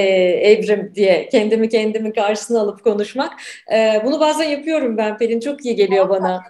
[0.52, 3.34] Evrim diye kendimi kendimi karşısına alıp konuşmak.
[3.74, 6.44] E, bunu bazen yapıyorum ben Pelin, çok iyi geliyor bana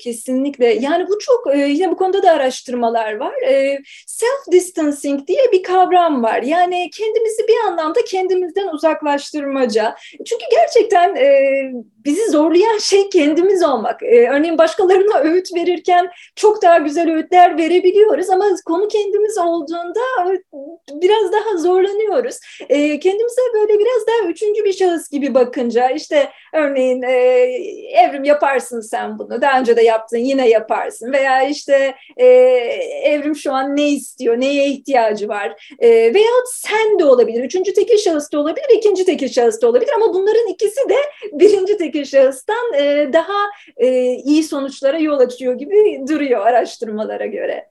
[0.00, 0.66] kesinlikle.
[0.74, 3.34] Yani bu çok e, yine bu konuda da araştırmalar var.
[3.42, 6.42] E, self distancing diye bir kavram var.
[6.42, 9.96] Yani kendimizi bir anlamda kendimizden uzaklaştırmaca.
[10.26, 11.28] Çünkü gerçekten e,
[12.06, 14.02] bizi zorlayan şey kendimiz olmak.
[14.02, 20.00] Örneğin başkalarına öğüt verirken çok daha güzel öğütler verebiliyoruz ama konu kendimiz olduğunda
[20.92, 22.38] biraz daha zorlanıyoruz.
[23.00, 27.02] Kendimize böyle biraz daha üçüncü bir şahıs gibi bakınca işte örneğin
[27.92, 29.42] evrim yaparsın sen bunu.
[29.42, 32.26] Daha önce de yaptın yine yaparsın veya işte e,
[33.04, 37.98] evrim şu an ne istiyor, neye ihtiyacı var e, veyahut sen de olabilir, üçüncü tekil
[37.98, 40.96] şahıs da olabilir, ikinci tekil şahıs da olabilir ama bunların ikisi de
[41.32, 47.66] birinci tekil şahıstan e, daha e, iyi sonuçlara yol açıyor gibi duruyor araştırmalara göre.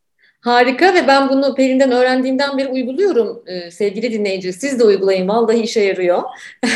[0.45, 4.53] Harika ve ben bunu Pelin'den öğrendiğimden beri uyguluyorum ee, sevgili dinleyici.
[4.53, 6.23] Siz de uygulayın vallahi işe yarıyor.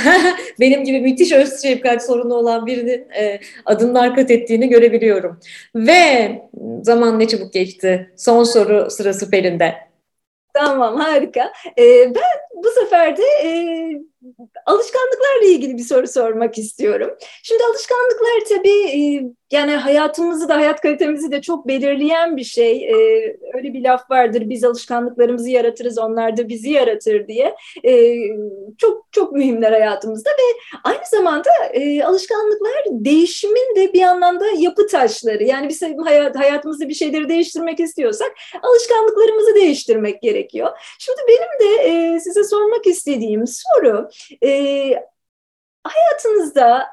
[0.60, 5.40] Benim gibi müthiş öz şefkat sorunu olan birinin e, adımlar kat ettiğini görebiliyorum.
[5.76, 6.32] Ve
[6.84, 8.14] zaman ne çabuk geçti.
[8.18, 9.76] Son soru sırası Pelin'de.
[10.54, 11.52] Tamam harika.
[11.78, 13.52] Ee, ben bu sefer de e,
[14.66, 17.18] alışkanlıklarla ilgili bir soru sormak istiyorum.
[17.44, 19.00] Şimdi alışkanlıklar tabii e,
[19.52, 22.86] yani hayatımızı da hayat kalitemizi de çok belirleyen bir şey.
[22.86, 27.56] Ee, öyle bir laf vardır biz alışkanlıklarımızı yaratırız onlar da bizi yaratır diye.
[27.86, 28.16] Ee,
[28.78, 35.44] çok çok mühimler hayatımızda ve aynı zamanda e, alışkanlıklar değişimin de bir anlamda yapı taşları.
[35.44, 38.32] Yani biz hayat, hayatımızda bir şeyleri değiştirmek istiyorsak
[38.64, 40.70] alışkanlıklarımızı değiştirmek gerekiyor.
[41.00, 44.10] Şimdi benim de e, size sormak istediğim soru
[44.44, 44.52] e,
[45.84, 46.88] hayatınızda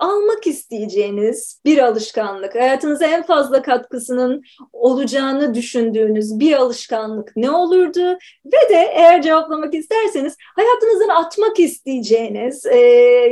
[0.00, 4.42] almak isteyeceğiniz bir alışkanlık, hayatınıza en fazla katkısının
[4.72, 8.18] olacağını düşündüğünüz bir alışkanlık ne olurdu?
[8.46, 12.78] Ve de eğer cevaplamak isterseniz hayatınızdan atmak isteyeceğiniz, e,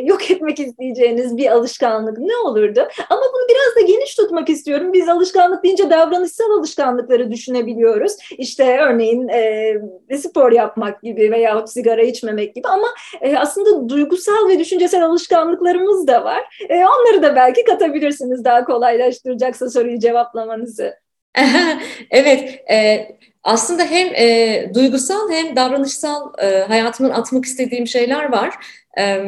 [0.04, 2.88] yok etmek isteyeceğiniz bir alışkanlık ne olurdu?
[3.10, 4.92] Ama bunu biraz da geniş tutmak istiyorum.
[4.92, 8.12] Biz alışkanlık deyince davranışsal alışkanlıkları düşünebiliyoruz.
[8.38, 12.88] İşte örneğin e, spor yapmak gibi veya sigara içmemek gibi ama
[13.20, 16.55] e, aslında duygusal ve düşüncesel alışkanlıklarımız da var.
[16.68, 20.94] E, onları da belki katabilirsiniz daha kolaylaştıracaksa soruyu cevaplamanızı.
[22.10, 23.08] evet, e,
[23.42, 28.54] aslında hem e, duygusal hem davranışsal e, hayatımın atmak istediğim şeyler var.
[28.98, 29.22] E,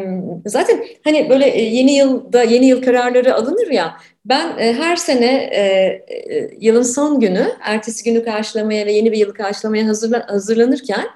[0.46, 3.96] zaten hani böyle e, yeni yılda yeni yıl kararları alınır ya.
[4.24, 9.18] Ben e, her sene e, e, yılın son günü, ertesi günü karşılamaya ve yeni bir
[9.18, 11.06] yılı karşılamaya hazırlan, hazırlanırken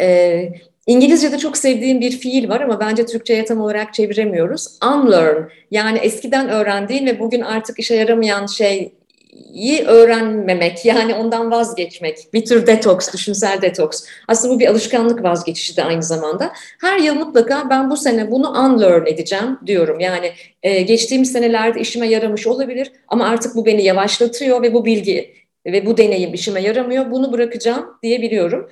[0.00, 0.48] e,
[0.86, 4.78] İngilizce'de çok sevdiğim bir fiil var ama bence Türkçe'ye tam olarak çeviremiyoruz.
[4.84, 12.18] Unlearn yani eskiden öğrendiğin ve bugün artık işe yaramayan şeyi öğrenmemek yani ondan vazgeçmek.
[12.32, 14.04] Bir tür detoks, düşünsel detoks.
[14.28, 16.52] Aslında bu bir alışkanlık vazgeçişi de aynı zamanda.
[16.80, 20.00] Her yıl mutlaka ben bu sene bunu unlearn edeceğim diyorum.
[20.00, 20.32] Yani
[20.62, 25.34] e, geçtiğimiz senelerde işime yaramış olabilir ama artık bu beni yavaşlatıyor ve bu bilgi
[25.66, 27.10] ve bu deneyim işime yaramıyor.
[27.10, 28.70] Bunu bırakacağım diyebiliyorum.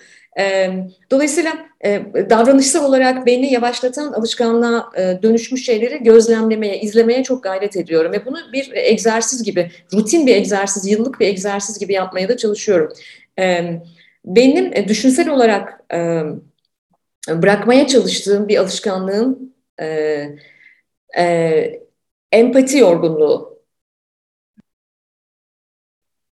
[1.10, 1.52] Dolayısıyla
[2.30, 8.12] davranışsal olarak beni yavaşlatan alışkanlığa dönüşmüş şeyleri gözlemlemeye, izlemeye çok gayret ediyorum.
[8.12, 12.92] Ve bunu bir egzersiz gibi, rutin bir egzersiz, yıllık bir egzersiz gibi yapmaya da çalışıyorum.
[14.24, 15.80] Benim düşünsel olarak
[17.28, 19.38] bırakmaya çalıştığım bir alışkanlığım
[22.32, 23.53] empati yorgunluğu.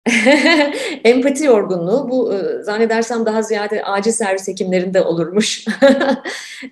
[1.05, 5.65] Empati yorgunluğu bu e, zannedersem daha ziyade acil servis hekimlerinde olurmuş.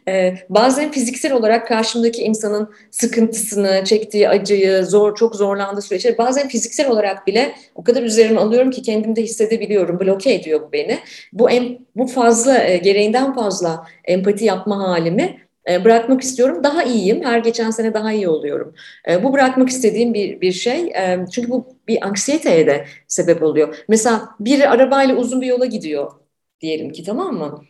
[0.08, 6.90] E, bazen fiziksel olarak karşımdaki insanın sıkıntısını, çektiği acıyı, zor çok zorlandığı süreçleri bazen fiziksel
[6.90, 10.00] olarak bile o kadar üzerime alıyorum ki kendimde hissedebiliyorum.
[10.00, 10.98] Bloke ediyor bu beni.
[11.32, 15.45] Bu em, bu fazla e, gereğinden fazla empati yapma halimi
[15.84, 16.64] bırakmak istiyorum.
[16.64, 17.24] Daha iyiyim.
[17.24, 18.74] Her geçen sene daha iyi oluyorum.
[19.08, 20.80] E, bu bırakmak istediğim bir, bir şey.
[20.86, 23.76] E, çünkü bu bir anksiyeteye de sebep oluyor.
[23.88, 26.12] Mesela biri arabayla uzun bir yola gidiyor
[26.60, 27.64] diyelim ki tamam mı?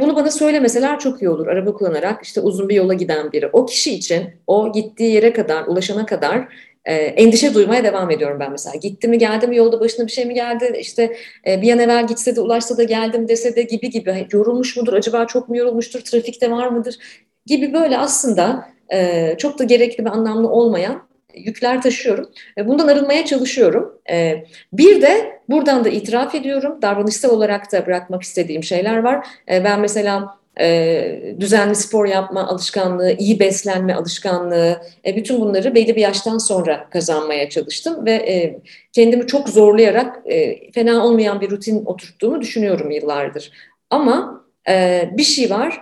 [0.00, 1.46] Bunu bana söylemeseler çok iyi olur.
[1.46, 3.48] Araba kullanarak işte uzun bir yola giden biri.
[3.52, 6.48] O kişi için o gittiği yere kadar, ulaşana kadar
[6.84, 8.76] e, endişe duymaya devam ediyorum ben mesela.
[8.76, 11.16] Gitti mi geldi mi yolda başına bir şey mi geldi işte
[11.46, 14.92] e, bir an evvel gitse de ulaşsa da geldim dese de gibi gibi yorulmuş mudur
[14.92, 16.98] acaba çok mu yorulmuştur trafikte var mıdır
[17.46, 21.02] gibi böyle aslında e, çok da gerekli ve anlamlı olmayan
[21.34, 22.30] yükler taşıyorum.
[22.64, 24.00] Bundan arınmaya çalışıyorum.
[24.10, 26.82] E, bir de buradan da itiraf ediyorum.
[26.82, 29.26] Davranışsal olarak da bırakmak istediğim şeyler var.
[29.50, 35.96] E, ben mesela e, düzenli spor yapma alışkanlığı, iyi beslenme alışkanlığı, e, bütün bunları belli
[35.96, 38.60] bir yaştan sonra kazanmaya çalıştım ve e,
[38.92, 43.52] kendimi çok zorlayarak e, fena olmayan bir rutin oturttuğumu düşünüyorum yıllardır.
[43.90, 45.80] Ama e, bir şey var,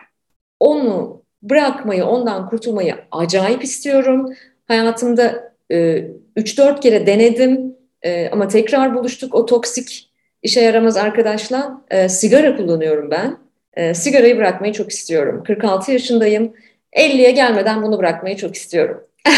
[0.61, 4.35] onu bırakmayı, ondan kurtulmayı acayip istiyorum.
[4.69, 6.07] Hayatımda e,
[6.37, 10.13] 3-4 kere denedim e, ama tekrar buluştuk o toksik
[10.43, 11.85] işe yaramaz arkadaşla.
[11.91, 13.42] E, sigara kullanıyorum ben.
[13.75, 15.45] E, sigarayı bırakmayı çok istiyorum.
[15.47, 16.53] 46 yaşındayım.
[16.93, 19.05] 50'ye gelmeden bunu bırakmayı çok istiyorum.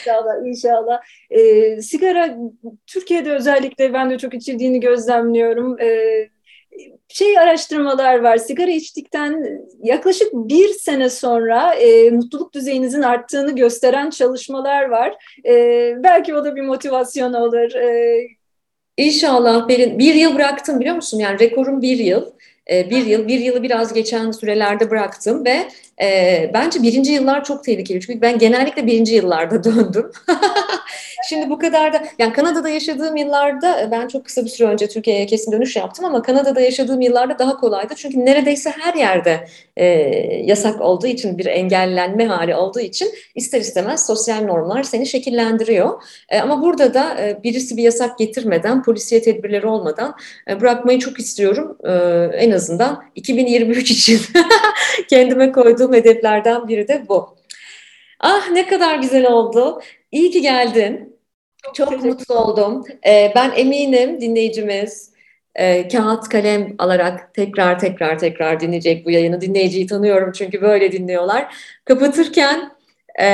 [0.00, 1.00] İnşallah, inşallah.
[1.30, 2.36] E, sigara
[2.86, 5.80] Türkiye'de özellikle ben de çok içildiğini gözlemliyorum.
[5.80, 5.88] E,
[7.08, 8.36] şey araştırmalar var.
[8.36, 9.46] Sigara içtikten
[9.82, 15.14] yaklaşık bir sene sonra e, mutluluk düzeyinizin arttığını gösteren çalışmalar var.
[15.46, 15.52] E,
[15.96, 17.74] belki o da bir motivasyon olur.
[17.74, 18.20] E,
[18.96, 19.98] İnşallah Berin.
[19.98, 21.18] Bir yıl bıraktım biliyor musun?
[21.18, 22.32] Yani rekorum bir yıl.
[22.70, 25.68] E, bir yıl, bir yılı biraz geçen sürelerde bıraktım ve
[26.02, 28.00] e, bence birinci yıllar çok tehlikeli.
[28.00, 30.10] Çünkü ben genellikle birinci yıllarda döndüm.
[31.28, 34.88] Şimdi bu kadar da, yani Kanada'da yaşadığım yıllarda e, ben çok kısa bir süre önce
[34.88, 37.94] Türkiye'ye kesin dönüş yaptım ama Kanada'da yaşadığım yıllarda daha kolaydı.
[37.96, 39.84] Çünkü neredeyse her yerde e,
[40.44, 46.02] yasak olduğu için bir engellenme hali olduğu için ister istemez sosyal normlar seni şekillendiriyor.
[46.28, 50.14] E, ama burada da e, birisi bir yasak getirmeden, polisiye tedbirleri olmadan
[50.50, 51.78] e, bırakmayı çok istiyorum.
[51.84, 51.92] E,
[52.36, 54.20] en azından 2023 için
[55.10, 57.36] kendime koyduğum hedeflerden biri de bu.
[58.20, 59.80] Ah ne kadar güzel oldu.
[60.12, 61.16] İyi ki geldin.
[61.74, 62.84] Çok, Çok mutlu oldum.
[63.06, 65.12] Ee, ben eminim dinleyicimiz
[65.54, 69.40] e, kağıt kalem alarak tekrar tekrar tekrar dinleyecek bu yayını.
[69.40, 71.54] Dinleyiciyi tanıyorum çünkü böyle dinliyorlar.
[71.84, 72.70] Kapatırken
[73.20, 73.28] e,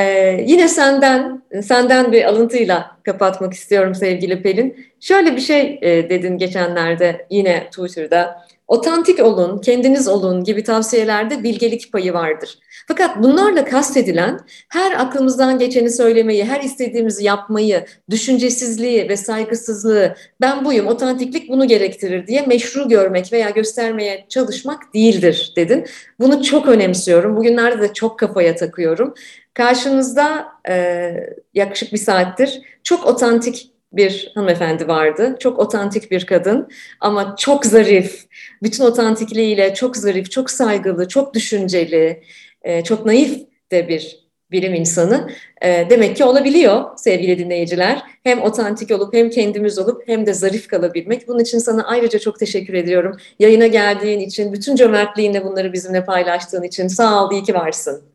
[0.47, 4.87] yine senden senden bir alıntıyla kapatmak istiyorum sevgili Pelin.
[5.01, 8.47] Şöyle bir şey e, dedin geçenlerde yine Twitter'da.
[8.73, 12.59] Otantik olun, kendiniz olun gibi tavsiyelerde bilgelik payı vardır.
[12.89, 20.87] Fakat bunlarla kastedilen her aklımızdan geçeni söylemeyi, her istediğimizi yapmayı, düşüncesizliği ve saygısızlığı ben buyum,
[20.87, 25.87] otantiklik bunu gerektirir diye meşru görmek veya göstermeye çalışmak değildir dedin.
[26.21, 27.37] Bunu çok önemsiyorum.
[27.37, 29.15] Bugünlerde de çok kafaya takıyorum.
[29.55, 31.15] Karşınızda e,
[31.55, 35.37] yaklaşık bir saattir çok otantik bir hanımefendi vardı.
[35.41, 36.69] Çok otantik bir kadın
[37.01, 38.27] ama çok zarif.
[38.63, 42.23] Bütün otantikliğiyle çok zarif, çok saygılı, çok düşünceli,
[42.63, 43.39] e, çok naif
[43.71, 44.23] de bir
[44.53, 45.31] bilim insanı.
[45.63, 48.03] E, demek ki olabiliyor sevgili dinleyiciler.
[48.25, 51.29] Hem otantik olup hem kendimiz olup hem de zarif kalabilmek.
[51.29, 53.17] Bunun için sana ayrıca çok teşekkür ediyorum.
[53.39, 58.12] Yayına geldiğin için, bütün cömertliğinle bunları bizimle paylaştığın için sağ ol, iyi ki varsın.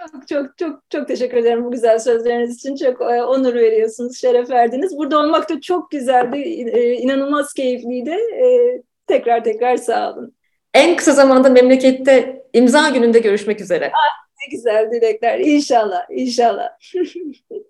[0.00, 2.76] Çok çok çok çok teşekkür ederim bu güzel sözleriniz için.
[2.76, 4.98] Çok e, onur veriyorsunuz, şeref verdiniz.
[4.98, 6.38] Burada olmak da çok güzeldi,
[6.72, 8.10] e, inanılmaz keyifliydi.
[8.10, 8.46] E,
[9.06, 10.34] tekrar tekrar sağ olun.
[10.74, 13.92] En kısa zamanda memlekette imza gününde görüşmek üzere.
[13.94, 15.38] Ah, ne güzel dilekler.
[15.38, 16.68] İnşallah, inşallah.